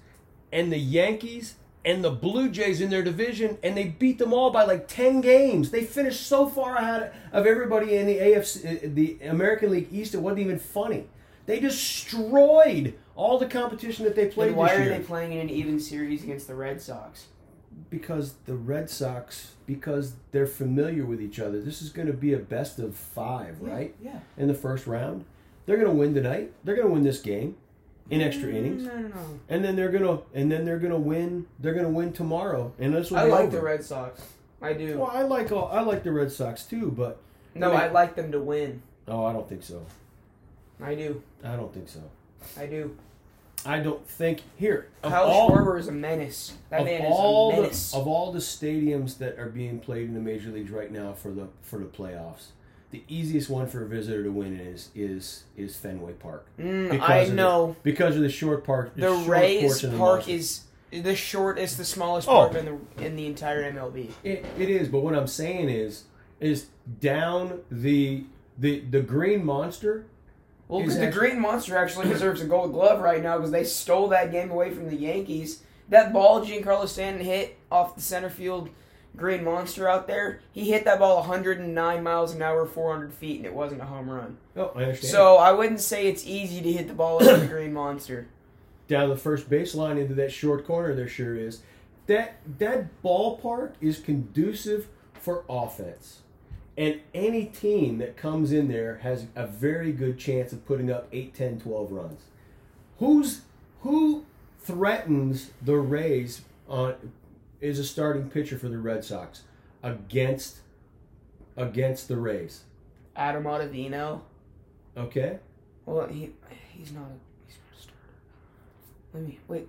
and 0.51 0.71
the 0.71 0.77
Yankees 0.79 1.55
and 1.85 2.03
the 2.03 2.09
Blue 2.09 2.49
Jays 2.49 2.81
in 2.81 2.89
their 2.89 3.03
division, 3.03 3.57
and 3.63 3.77
they 3.77 3.85
beat 3.85 4.17
them 4.17 4.33
all 4.33 4.49
by 4.49 4.63
like 4.65 4.87
ten 4.87 5.21
games. 5.21 5.71
They 5.71 5.83
finished 5.83 6.25
so 6.25 6.47
far 6.47 6.75
ahead 6.75 7.13
of 7.31 7.45
everybody 7.45 7.95
in 7.95 8.07
the 8.07 8.17
AFC, 8.17 8.65
uh, 8.65 8.89
the 8.93 9.19
American 9.27 9.71
League 9.71 9.89
East. 9.91 10.13
It 10.13 10.17
wasn't 10.17 10.41
even 10.41 10.59
funny. 10.59 11.07
They 11.45 11.59
destroyed 11.59 12.95
all 13.15 13.37
the 13.37 13.45
competition 13.45 14.03
that 14.05 14.15
they 14.15 14.27
played 14.27 14.49
Then 14.49 14.55
why 14.55 14.73
are 14.73 14.89
they 14.89 14.99
playing 14.99 15.33
in 15.33 15.39
an 15.39 15.49
even 15.49 15.79
series 15.79 16.23
against 16.23 16.47
the 16.47 16.55
Red 16.55 16.81
Sox? 16.81 17.27
because 17.89 18.35
the 18.45 18.55
Red 18.55 18.89
Sox 18.89 19.51
because 19.65 20.13
they're 20.31 20.47
familiar 20.47 21.05
with 21.05 21.21
each 21.21 21.39
other. 21.39 21.61
This 21.61 21.81
is 21.81 21.89
going 21.89 22.07
to 22.07 22.13
be 22.13 22.33
a 22.33 22.37
best 22.37 22.79
of 22.79 22.95
five, 22.95 23.61
right? 23.61 23.95
Yeah. 24.01 24.19
in 24.37 24.47
the 24.47 24.53
first 24.53 24.87
round. 24.87 25.25
They're 25.65 25.77
going 25.77 25.89
to 25.89 25.95
win 25.95 26.13
tonight. 26.13 26.53
They're 26.63 26.75
going 26.75 26.87
to 26.87 26.93
win 26.93 27.03
this 27.03 27.19
game 27.19 27.57
in 28.09 28.21
extra 28.21 28.49
mm, 28.49 28.55
innings, 28.55 28.83
No, 28.83 28.95
no, 28.95 29.07
no. 29.07 29.39
and 29.49 29.63
then 29.65 29.75
they're 29.75 29.89
going 29.91 30.03
to 30.03 30.23
and 30.33 30.51
then 30.51 30.63
they're 30.65 30.79
going 30.79 30.91
to 30.93 30.99
win. 30.99 31.47
They're 31.59 31.73
going 31.73 31.85
to 31.85 31.91
win 31.91 32.13
tomorrow, 32.13 32.71
and 32.79 32.93
this 32.93 33.09
will 33.11 33.17
I 33.17 33.25
be 33.25 33.31
like 33.31 33.45
over. 33.47 33.57
the 33.57 33.63
Red 33.63 33.83
Sox. 33.83 34.21
I 34.61 34.73
do. 34.73 34.99
Well, 34.99 35.11
I 35.11 35.23
like 35.23 35.51
all, 35.51 35.69
I 35.71 35.81
like 35.81 36.03
the 36.03 36.11
Red 36.11 36.31
Sox 36.31 36.63
too, 36.65 36.91
but 36.91 37.19
no, 37.55 37.69
I 37.69 37.71
mean- 37.73 37.81
I 37.81 37.87
like 37.91 38.15
them 38.15 38.31
to 38.31 38.39
win. 38.39 38.81
oh, 39.07 39.25
I 39.25 39.33
don't 39.33 39.47
think 39.49 39.63
so. 39.63 39.85
I 40.81 40.93
do. 40.95 41.21
I 41.43 41.55
don't 41.55 41.73
think 41.73 41.87
so. 41.89 42.01
I 42.57 42.65
do. 42.65 42.95
I 43.65 43.79
don't 43.79 44.07
think 44.07 44.43
here 44.57 44.89
of 45.01 45.11
Kyle 45.11 45.23
all, 45.23 45.49
Schwarber 45.49 45.79
is 45.79 45.87
a 45.87 45.91
menace. 45.91 46.53
That 46.69 46.81
of 46.81 46.85
man 46.85 47.01
all 47.05 47.49
is 47.49 47.53
a 47.53 47.55
the, 47.55 47.61
menace. 47.63 47.93
of 47.95 48.07
all 48.07 48.31
the 48.31 48.39
stadiums 48.39 49.17
that 49.17 49.39
are 49.39 49.49
being 49.49 49.79
played 49.79 50.07
in 50.07 50.13
the 50.13 50.19
major 50.19 50.51
leagues 50.51 50.69
right 50.69 50.91
now 50.91 51.13
for 51.13 51.31
the 51.31 51.47
for 51.63 51.79
the 51.79 51.85
playoffs. 51.85 52.47
The 52.91 53.03
easiest 53.09 53.49
one 53.49 53.67
for 53.67 53.83
a 53.83 53.85
visitor 53.87 54.23
to 54.23 54.31
win 54.31 54.57
is 54.59 54.89
is 54.95 55.43
is 55.57 55.75
Fenway 55.75 56.13
Park 56.13 56.45
Mm, 56.59 56.91
because 56.91 57.09
I 57.09 57.17
of 57.17 57.29
the- 57.29 57.33
know. 57.35 57.75
because 57.83 58.15
of 58.15 58.21
the 58.21 58.29
short 58.29 58.63
park. 58.63 58.93
The 58.95 59.01
short 59.13 59.27
Rays 59.27 59.61
portion 59.63 59.87
of 59.87 59.91
the 59.93 59.97
park 59.97 60.29
is 60.29 60.61
the 60.91 61.15
shortest, 61.15 61.77
the 61.77 61.83
smallest 61.85 62.27
Oh. 62.29 62.31
park 62.47 62.55
in 62.55 62.65
the 62.65 63.05
in 63.05 63.15
the 63.15 63.25
entire 63.25 63.63
MLB. 63.63 64.11
It, 64.23 64.45
it 64.57 64.69
is, 64.69 64.87
but 64.87 65.01
what 65.01 65.13
I'm 65.15 65.27
saying 65.27 65.67
is, 65.69 66.03
is 66.39 66.67
down 67.01 67.61
the 67.69 68.23
the 68.57 68.79
the 68.81 69.01
Green 69.01 69.43
Monster. 69.43 70.05
Well, 70.67 70.79
because 70.81 70.97
the 70.97 71.11
Green 71.11 71.39
Monster 71.39 71.77
actually 71.77 72.07
deserves 72.07 72.41
a 72.41 72.45
Gold 72.45 72.71
Glove 72.73 73.01
right 73.01 73.21
now 73.21 73.37
because 73.37 73.51
they 73.51 73.63
stole 73.65 74.07
that 74.09 74.31
game 74.31 74.49
away 74.51 74.71
from 74.71 74.87
the 74.89 74.95
Yankees. 74.95 75.61
That 75.89 76.11
ball 76.13 76.43
Giancarlo 76.43 76.87
Stanton 76.87 77.23
hit 77.23 77.57
off 77.71 77.95
the 77.95 78.01
center 78.01 78.29
field 78.31 78.69
Green 79.15 79.43
Monster 79.43 79.87
out 79.87 80.07
there, 80.07 80.41
he 80.51 80.71
hit 80.71 80.85
that 80.85 80.99
ball 80.99 81.17
109 81.17 82.03
miles 82.03 82.33
an 82.33 82.41
hour, 82.41 82.65
400 82.65 83.13
feet, 83.13 83.37
and 83.37 83.45
it 83.45 83.53
wasn't 83.53 83.81
a 83.81 83.85
home 83.85 84.09
run. 84.09 84.37
Oh, 84.55 84.71
I 84.75 84.83
understand. 84.83 85.11
So 85.11 85.37
I 85.37 85.51
wouldn't 85.51 85.81
say 85.81 86.07
it's 86.07 86.25
easy 86.25 86.61
to 86.61 86.71
hit 86.71 86.87
the 86.87 86.93
ball 86.93 87.21
over 87.23 87.37
the 87.37 87.47
Green 87.47 87.73
Monster. 87.73 88.27
down 88.87 89.09
the 89.09 89.17
first 89.17 89.49
baseline 89.49 89.99
into 89.99 90.13
that 90.15 90.31
short 90.31 90.65
corner, 90.65 90.93
there 90.93 91.07
sure 91.07 91.35
is. 91.35 91.61
That 92.07 92.35
that 92.59 93.01
ballpark 93.03 93.73
is 93.81 93.99
conducive 93.99 94.87
for 95.13 95.43
offense. 95.49 96.21
And 96.77 96.99
any 97.13 97.45
team 97.45 97.97
that 97.99 98.17
comes 98.17 98.51
in 98.51 98.67
there 98.67 98.97
has 98.97 99.27
a 99.35 99.47
very 99.47 99.91
good 99.91 100.19
chance 100.19 100.51
of 100.51 100.65
putting 100.65 100.91
up 100.91 101.07
8, 101.11 101.33
10, 101.33 101.59
12 101.61 101.91
runs. 101.91 102.21
Who's 102.99 103.41
who 103.81 104.25
threatens 104.59 105.51
the 105.61 105.77
Rays 105.77 106.41
on 106.67 106.95
is 107.61 107.79
a 107.79 107.83
starting 107.83 108.29
pitcher 108.29 108.57
for 108.57 108.69
the 108.69 108.77
Red 108.77 109.03
Sox 109.03 109.43
against 109.83 110.57
against 111.57 112.07
the 112.07 112.17
Rays. 112.17 112.63
Adam 113.15 113.43
Ottavino. 113.43 114.21
Okay? 114.97 115.39
Well, 115.85 116.07
he 116.07 116.31
he's 116.71 116.91
not 116.91 117.03
a 117.03 117.15
he's 117.47 117.57
not 117.57 117.77
a 117.77 117.81
starter. 117.81 117.99
Let 119.13 119.23
me 119.23 119.39
wait. 119.47 119.67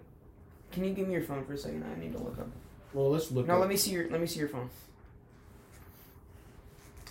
Can 0.73 0.85
you 0.85 0.93
give 0.93 1.07
me 1.07 1.15
your 1.15 1.23
phone 1.23 1.45
for 1.45 1.53
a 1.55 1.59
second? 1.59 1.85
I 1.85 1.99
need 1.99 2.13
to 2.13 2.19
look 2.19 2.39
up. 2.39 2.49
Well, 2.93 3.11
let's 3.11 3.31
look 3.31 3.47
No, 3.47 3.55
up- 3.55 3.61
let 3.61 3.69
me 3.69 3.77
see 3.77 3.93
your 3.93 4.09
let 4.11 4.21
me 4.21 4.27
see 4.27 4.39
your 4.41 4.49
phone. 4.49 4.69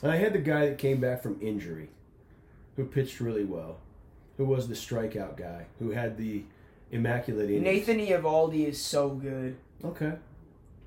And 0.01 0.11
I 0.11 0.17
had 0.17 0.33
the 0.33 0.39
guy 0.39 0.67
that 0.67 0.77
came 0.77 0.99
back 0.99 1.23
from 1.23 1.37
injury, 1.41 1.89
who 2.75 2.85
pitched 2.85 3.19
really 3.21 3.45
well, 3.45 3.77
who 4.37 4.45
was 4.45 4.67
the 4.67 4.75
strikeout 4.75 5.37
guy, 5.37 5.65
who 5.79 5.91
had 5.91 6.17
the 6.17 6.43
immaculate 6.91 7.49
innings. 7.49 7.63
Nathan 7.63 7.99
Eovaldi 7.99 8.67
is 8.67 8.79
so 8.79 9.09
good. 9.09 9.55
Okay. 9.83 10.13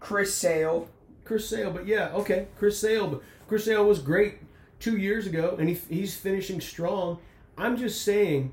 Chris 0.01 0.35
Sale. 0.35 0.89
Chris 1.25 1.49
Sale, 1.49 1.73
but 1.73 1.87
yeah, 1.87 2.11
okay, 2.15 2.47
Chris 2.57 2.79
Sale, 2.81 3.07
but 3.09 3.23
Chris 3.49 3.67
Sale 3.67 3.85
was 3.85 3.99
great 3.99 4.39
two 4.81 4.97
years 4.97 5.27
ago, 5.27 5.57
and 5.59 5.69
he, 5.69 5.75
he's 5.75 6.17
finishing 6.17 6.61
strong. 6.61 7.19
I'm 7.59 7.77
just 7.77 8.03
saying, 8.03 8.53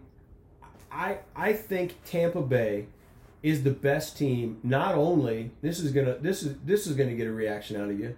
I 0.91 1.19
I 1.36 1.53
think 1.53 1.95
Tampa 2.03 2.41
Bay 2.41 2.88
is 3.43 3.63
the 3.63 3.71
best 3.71 4.17
team. 4.17 4.60
Not 4.63 4.95
only 4.95 5.51
this 5.62 5.79
is 5.79 5.91
gonna 5.91 6.17
this 6.19 6.43
is 6.43 6.58
this 6.65 6.88
is 6.88 6.95
gonna 6.95 7.13
get 7.13 7.27
a 7.27 7.31
reaction 7.31 7.79
out 7.79 7.89
of 7.89 7.99
you. 7.99 8.17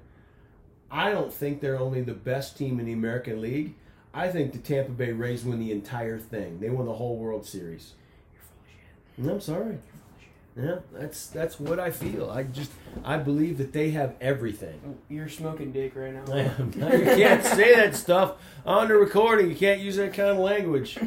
I 0.90 1.12
don't 1.12 1.34
think 1.34 1.60
they're 1.60 1.80
only 1.80 2.02
the 2.02 2.14
best 2.14 2.58
team 2.58 2.80
in 2.80 2.86
the 2.86 2.94
American 2.94 3.42
League. 3.42 3.76
I 4.14 4.30
think 4.30 4.54
the 4.54 4.60
Tampa 4.60 4.92
Bay 4.92 5.12
Rays 5.12 5.44
win 5.44 5.60
the 5.60 5.72
entire 5.72 6.18
thing. 6.18 6.60
They 6.60 6.70
won 6.70 6.86
the 6.86 6.94
whole 6.94 7.18
World 7.18 7.46
Series. 7.46 7.94
You're 8.34 8.42
full 8.42 8.58
of 8.64 8.70
shit. 8.72 9.32
I'm 9.32 9.42
sorry. 9.42 9.66
You're 9.66 9.78
full 9.78 10.16
of 10.16 10.22
shit. 10.22 10.30
Yeah, 10.58 10.78
that's 10.92 11.28
that's 11.28 11.60
what 11.60 11.80
I 11.80 11.92
feel. 11.92 12.30
I 12.32 12.44
just 12.44 12.72
I 13.04 13.18
believe 13.18 13.58
that 13.60 13.74
they 13.74 13.92
have 13.92 14.16
everything. 14.20 14.98
You're 15.08 15.30
smoking 15.30 15.72
dick 15.72 15.96
right 15.96 16.14
now. 16.14 16.34
I 16.34 16.40
am. 16.42 16.72
You 16.76 17.06
can't 17.06 17.44
say 17.60 17.76
that 17.76 17.96
stuff 17.96 18.38
on 18.66 18.88
the 18.88 18.96
recording. 18.96 19.50
You 19.50 19.56
can't 19.56 19.82
use 19.82 19.98
that 19.98 20.14
kind 20.14 20.30
of 20.30 20.38
language. 20.40 20.98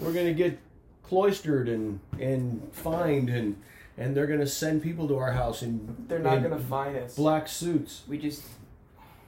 We're 0.00 0.12
gonna 0.12 0.32
get 0.32 0.58
cloistered 1.02 1.68
and 1.68 2.00
and 2.18 2.66
fined 2.72 3.28
and 3.28 3.56
and 3.98 4.16
they're 4.16 4.26
gonna 4.26 4.46
send 4.46 4.82
people 4.82 5.06
to 5.08 5.18
our 5.18 5.32
house 5.32 5.60
and 5.62 6.06
They're 6.08 6.18
not 6.18 6.38
in 6.38 6.44
gonna 6.44 6.58
find 6.58 6.96
us. 6.96 7.14
black 7.14 7.46
suits. 7.48 8.02
We 8.08 8.16
just 8.16 8.42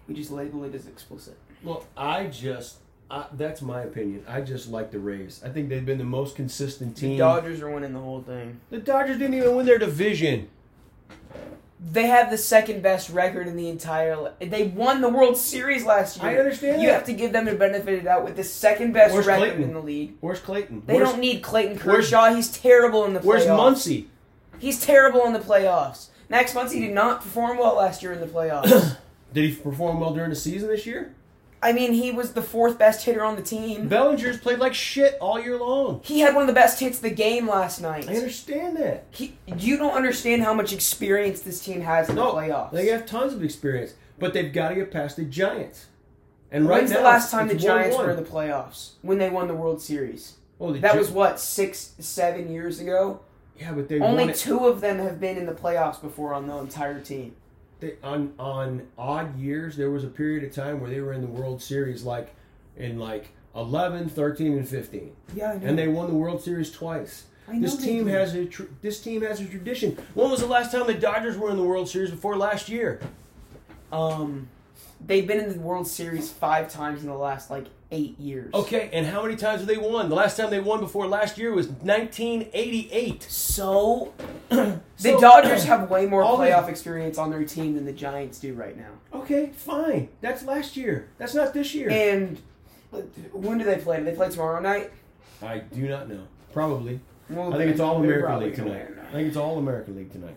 we 0.09 0.15
just 0.15 0.31
label 0.31 0.65
it 0.65 0.75
as 0.75 0.87
explicit. 0.87 1.37
Well, 1.63 1.85
I 1.97 2.25
just 2.27 2.77
I, 3.11 3.27
that's 3.33 3.61
my 3.61 3.83
opinion. 3.83 4.25
I 4.29 4.41
just 4.41 4.71
like 4.71 4.91
the 4.93 4.99
Rays. 5.01 5.43
I 5.45 5.49
think 5.49 5.69
they've 5.69 5.85
been 5.85 5.99
the 5.99 6.05
most 6.05 6.37
consistent 6.37 6.97
team. 6.97 7.13
The. 7.13 7.19
Dodgers 7.19 7.61
are 7.61 7.69
winning 7.71 7.93
the 7.93 7.99
whole 8.01 8.23
thing. 8.23 8.61
the 8.71 8.79
Dodgers 8.79 9.19
didn't 9.19 9.35
even 9.35 9.57
win 9.57 9.67
their 9.67 9.79
division. 9.79 10.49
They 11.83 12.09
have 12.09 12.31
the 12.31 12.37
second 12.37 12.83
best 12.83 13.09
record 13.09 13.49
in 13.49 13.57
the 13.57 13.69
entire. 13.71 14.33
They 14.39 14.65
won 14.65 15.01
the 15.01 15.09
World 15.09 15.37
Series 15.39 15.85
last 15.85 16.21
year. 16.23 16.31
I 16.31 16.39
understand 16.39 16.83
You 16.83 16.89
that. 16.89 16.95
have 16.95 17.05
to 17.05 17.15
give 17.15 17.33
them 17.33 17.47
the 17.47 17.55
benefit 17.55 17.95
of 17.95 18.01
the 18.01 18.05
doubt 18.05 18.23
with 18.25 18.37
the 18.37 18.45
second 18.45 18.93
best 18.93 19.15
Where's 19.15 19.27
record 19.27 19.47
Clayton? 19.49 19.63
in 19.63 19.73
the 19.73 19.81
league. 19.81 20.13
Where's 20.21 20.41
Clayton? 20.41 20.83
They 20.87 20.95
where's, 20.97 21.09
don't 21.09 21.21
need 21.21 21.43
Clayton 21.43 21.79
where's- 21.79 22.11
Kershaw. 22.11 22.35
He's 22.35 22.51
terrible 22.53 23.07
in 23.07 23.15
the 23.15 23.21
playoffs. 23.21 23.25
Where's 23.25 23.47
Muncy? 23.47 24.07
He's 24.59 24.85
terrible 24.85 25.25
in 25.25 25.33
the 25.33 25.39
playoffs. 25.39 26.09
Max 26.29 26.53
Muncy 26.53 26.81
did 26.81 26.93
not 26.93 27.23
perform 27.23 27.57
well 27.57 27.77
last 27.77 28.03
year 28.03 28.13
in 28.13 28.21
the 28.21 28.27
playoffs. 28.27 28.97
Did 29.33 29.49
he 29.49 29.55
perform 29.57 30.01
well 30.01 30.13
during 30.13 30.31
the 30.31 30.37
season 30.37 30.69
this 30.69 30.85
year? 30.87 31.15
I 31.63 31.73
mean, 31.73 31.93
he 31.93 32.11
was 32.11 32.33
the 32.33 32.41
fourth 32.43 32.79
best 32.79 33.05
hitter 33.05 33.23
on 33.23 33.37
the 33.37 33.43
team. 33.43 33.87
Bellinger's 33.89 34.39
played 34.39 34.59
like 34.59 34.73
shit 34.75 35.19
all 35.21 35.39
year 35.39 35.59
long. 35.59 36.01
He 36.05 36.21
had 36.21 36.35
one 36.35 36.43
of 36.43 36.47
the 36.47 36.55
best 36.55 36.81
hits 36.81 36.97
of 36.97 37.03
the 37.03 37.11
game 37.11 37.47
last 37.49 37.81
night. 37.83 38.09
I 38.09 38.15
understand 38.17 38.77
that. 38.79 39.05
He, 39.11 39.37
you 39.47 39.77
don't 39.77 39.93
understand 39.95 40.43
how 40.43 40.55
much 40.55 40.73
experience 40.73 41.41
this 41.43 41.63
team 41.63 41.83
has 41.83 42.09
in 42.09 42.15
No, 42.17 42.33
the 42.33 42.39
playoffs. 42.41 42.73
they 42.73 42.87
have 42.87 43.05
tons 43.05 43.35
of 43.35 43.45
experience, 43.45 43.93
but 44.19 44.33
they've 44.33 44.53
got 44.53 44.71
to 44.71 44.75
get 44.75 44.91
past 44.91 45.17
the 45.17 45.25
Giants. 45.25 45.87
And 46.51 46.67
right 46.69 46.79
When's 46.79 46.91
now, 46.93 46.97
the 46.99 47.03
last 47.05 47.31
time 47.31 47.47
the 47.49 47.55
Giants 47.55 47.95
1-1. 47.97 47.99
were 48.05 48.11
in 48.11 48.17
the 48.17 48.23
playoffs? 48.29 48.93
When 49.03 49.19
they 49.19 49.29
won 49.31 49.47
the 49.47 49.55
World 49.55 49.83
Series? 49.83 50.37
Oh, 50.59 50.73
That 50.73 50.93
Gi- 50.93 50.99
was 50.99 51.11
what 51.11 51.39
six, 51.39 51.93
seven 51.99 52.51
years 52.51 52.81
ago. 52.81 53.21
yeah, 53.59 53.73
but 53.73 53.89
they 53.89 54.01
Only 54.01 54.33
two 54.33 54.67
of 54.67 54.81
them 54.81 54.99
have 54.99 55.21
been 55.21 55.37
in 55.37 55.45
the 55.47 55.53
playoffs 55.53 56.01
before 56.01 56.33
on 56.35 56.47
the 56.47 56.57
entire 56.57 57.01
team. 57.01 57.37
They, 57.81 57.95
on 58.03 58.33
on 58.39 58.87
odd 58.99 59.39
years 59.39 59.77
there 59.77 59.91
was 59.91 60.05
a 60.05 60.09
period 60.09 60.45
of 60.45 60.55
time 60.55 60.81
where 60.81 60.91
they 60.91 61.01
were 61.01 61.13
in 61.13 61.21
the 61.21 61.27
World 61.27 61.61
Series 61.63 62.03
like 62.05 62.35
in 62.77 62.99
like 62.99 63.29
11, 63.57 64.09
13 64.11 64.53
and 64.59 64.69
15. 64.69 65.13
Yeah, 65.35 65.51
I 65.53 65.59
know. 65.59 65.67
And 65.67 65.79
they 65.79 65.89
won 65.89 66.07
the 66.09 66.15
World 66.15 66.43
Series 66.43 66.71
twice. 66.71 67.25
I 67.49 67.55
know 67.55 67.63
This 67.63 67.77
team 67.77 68.05
did. 68.05 68.15
has 68.15 68.35
a 68.35 68.45
tr- 68.47 68.63
this 68.81 69.01
team 69.01 69.23
has 69.23 69.41
a 69.41 69.45
tradition. 69.45 69.99
When 70.15 70.31
was 70.31 70.41
the 70.41 70.47
last 70.47 70.71
time 70.71 70.87
the 70.87 70.95
Dodgers 70.95 71.37
were 71.37 71.51
in 71.51 71.57
the 71.57 71.65
World 71.65 71.89
Series 71.89 72.11
before 72.11 72.37
last 72.37 72.69
year? 72.69 73.01
Um, 73.93 74.49
they've 75.07 75.27
been 75.27 75.41
in 75.41 75.53
the 75.53 75.59
World 75.61 75.87
Series 75.87 76.31
five 76.31 76.71
times 76.71 77.03
in 77.03 77.09
the 77.09 77.15
last 77.17 77.51
like 77.51 77.67
eight 77.93 78.19
years. 78.21 78.53
Okay, 78.55 78.89
and 78.93 79.07
how 79.07 79.23
many 79.23 79.35
times 79.37 79.61
have 79.61 79.67
they 79.67 79.77
won? 79.77 80.09
The 80.09 80.15
last 80.15 80.37
time 80.37 80.51
they 80.51 80.61
won 80.61 80.79
before 80.81 81.07
last 81.09 81.39
year 81.39 81.53
was 81.53 81.67
1988. 81.69 83.23
So 83.25 84.13
the 84.49 84.81
So- 84.97 85.21
Dodgers 85.21 85.65
have 85.65 85.91
way 85.91 86.07
more 86.07 86.23
playoff 86.23 86.69
experience 86.69 87.19
on 87.19 87.31
their 87.31 87.45
team 87.45 87.75
than 87.75 87.85
the 87.85 87.93
Giants 87.93 88.39
do 88.39 88.55
right 88.55 88.77
now. 88.77 88.91
Okay, 89.13 89.51
fine. 89.55 90.09
That's 90.21 90.45
last 90.45 90.77
year. 90.77 91.09
That's 91.19 91.35
not 91.35 91.53
this 91.53 91.75
year. 91.75 91.91
And 91.91 92.41
uh, 92.93 92.99
when 93.33 93.59
do 93.59 93.65
they 93.65 93.77
play? 93.77 93.99
Do 93.99 94.05
they 94.05 94.15
play 94.15 94.31
tomorrow 94.31 94.61
night? 94.61 94.91
I 95.43 95.59
do 95.59 95.89
not 95.89 96.09
know. 96.09 96.23
Probably. 96.53 97.01
Well, 97.29 97.55
I 97.55 97.59
think 97.59 97.71
it's 97.71 97.81
all 97.81 97.97
American 98.03 98.41
League 98.41 98.55
tonight. 98.57 98.87
I 99.09 99.13
think 99.13 99.29
it's 99.29 99.37
all 99.37 99.59
American 99.59 99.97
League 99.97 100.13
tonight. 100.13 100.37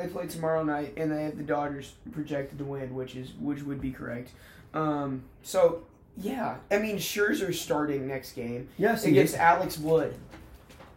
They 0.00 0.08
play 0.08 0.26
tomorrow 0.26 0.62
night, 0.64 0.94
and 0.96 1.12
they 1.12 1.24
have 1.24 1.36
the 1.36 1.42
Dodgers 1.42 1.92
projected 2.12 2.58
to 2.58 2.64
win, 2.64 2.94
which 2.94 3.16
is 3.16 3.32
which 3.38 3.62
would 3.62 3.80
be 3.80 3.90
correct. 3.90 4.30
Um, 4.72 5.24
so 5.42 5.82
yeah, 6.16 6.56
I 6.70 6.78
mean 6.78 6.96
Scherzer 6.96 7.52
starting 7.54 8.08
next 8.08 8.32
game 8.32 8.68
Yes, 8.78 9.04
he 9.04 9.10
against 9.10 9.34
is. 9.34 9.40
Alex 9.40 9.78
Wood. 9.78 10.14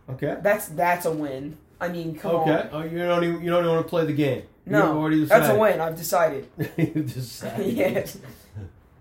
Okay. 0.09 0.37
That's 0.41 0.67
that's 0.69 1.05
a 1.05 1.11
win. 1.11 1.57
I 1.81 1.89
mean, 1.89 2.15
come 2.15 2.35
Okay. 2.37 2.51
on. 2.51 2.69
Oh, 2.71 2.83
you 2.83 2.99
don't 2.99 3.23
even 3.23 3.43
you 3.43 3.49
don't 3.49 3.63
even 3.63 3.75
want 3.75 3.85
to 3.85 3.89
play 3.89 4.05
the 4.05 4.13
game. 4.13 4.43
No, 4.65 5.09
that's 5.25 5.49
a 5.49 5.59
win. 5.59 5.81
I've 5.81 5.97
decided. 5.97 6.47
you 6.77 7.03
decided. 7.03 7.73
yes. 7.73 8.17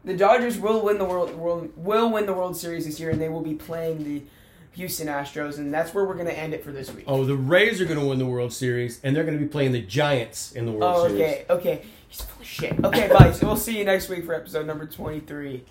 The 0.05 0.17
Dodgers 0.17 0.59
will 0.59 0.83
win 0.83 0.99
the 0.99 1.05
world, 1.05 1.33
world 1.37 1.71
will 1.77 2.11
win 2.11 2.27
the 2.27 2.33
World 2.33 2.57
Series 2.57 2.87
this 2.87 2.99
year, 2.99 3.11
and 3.11 3.21
they 3.21 3.29
will 3.29 3.41
be 3.41 3.55
playing 3.55 4.03
the 4.03 4.23
Houston 4.75 5.07
Astros, 5.09 5.59
and 5.59 5.73
that's 5.73 5.93
where 5.95 6.05
we're 6.05 6.15
going 6.15 6.27
to 6.27 6.39
end 6.39 6.55
it 6.55 6.65
for 6.65 6.73
this 6.73 6.93
week. 6.93 7.05
Oh, 7.07 7.25
the 7.25 7.37
Rays 7.37 7.81
are 7.81 7.85
going 7.85 8.01
to 8.01 8.07
win 8.07 8.19
the 8.19 8.27
World 8.27 8.53
Series, 8.53 9.01
and 9.03 9.15
they're 9.15 9.25
going 9.25 9.39
to 9.39 9.43
be 9.45 9.49
playing 9.49 9.73
the 9.73 9.83
Giants 9.83 10.53
in 10.53 10.67
the 10.67 10.73
World 10.73 10.83
Oh, 10.97 11.07
Series. 11.09 11.21
okay, 11.23 11.45
okay. 11.51 11.83
He's 12.09 12.21
full 12.23 12.41
of 12.43 12.47
shit. 12.47 12.85
Okay, 12.85 13.09
bye. 13.09 13.33
So 13.33 13.47
we'll 13.47 13.57
see 13.57 13.79
you 13.79 13.85
next 13.85 14.09
week 14.09 14.25
for 14.25 14.35
episode 14.35 14.67
number 14.67 14.87
twenty-three. 14.87 15.65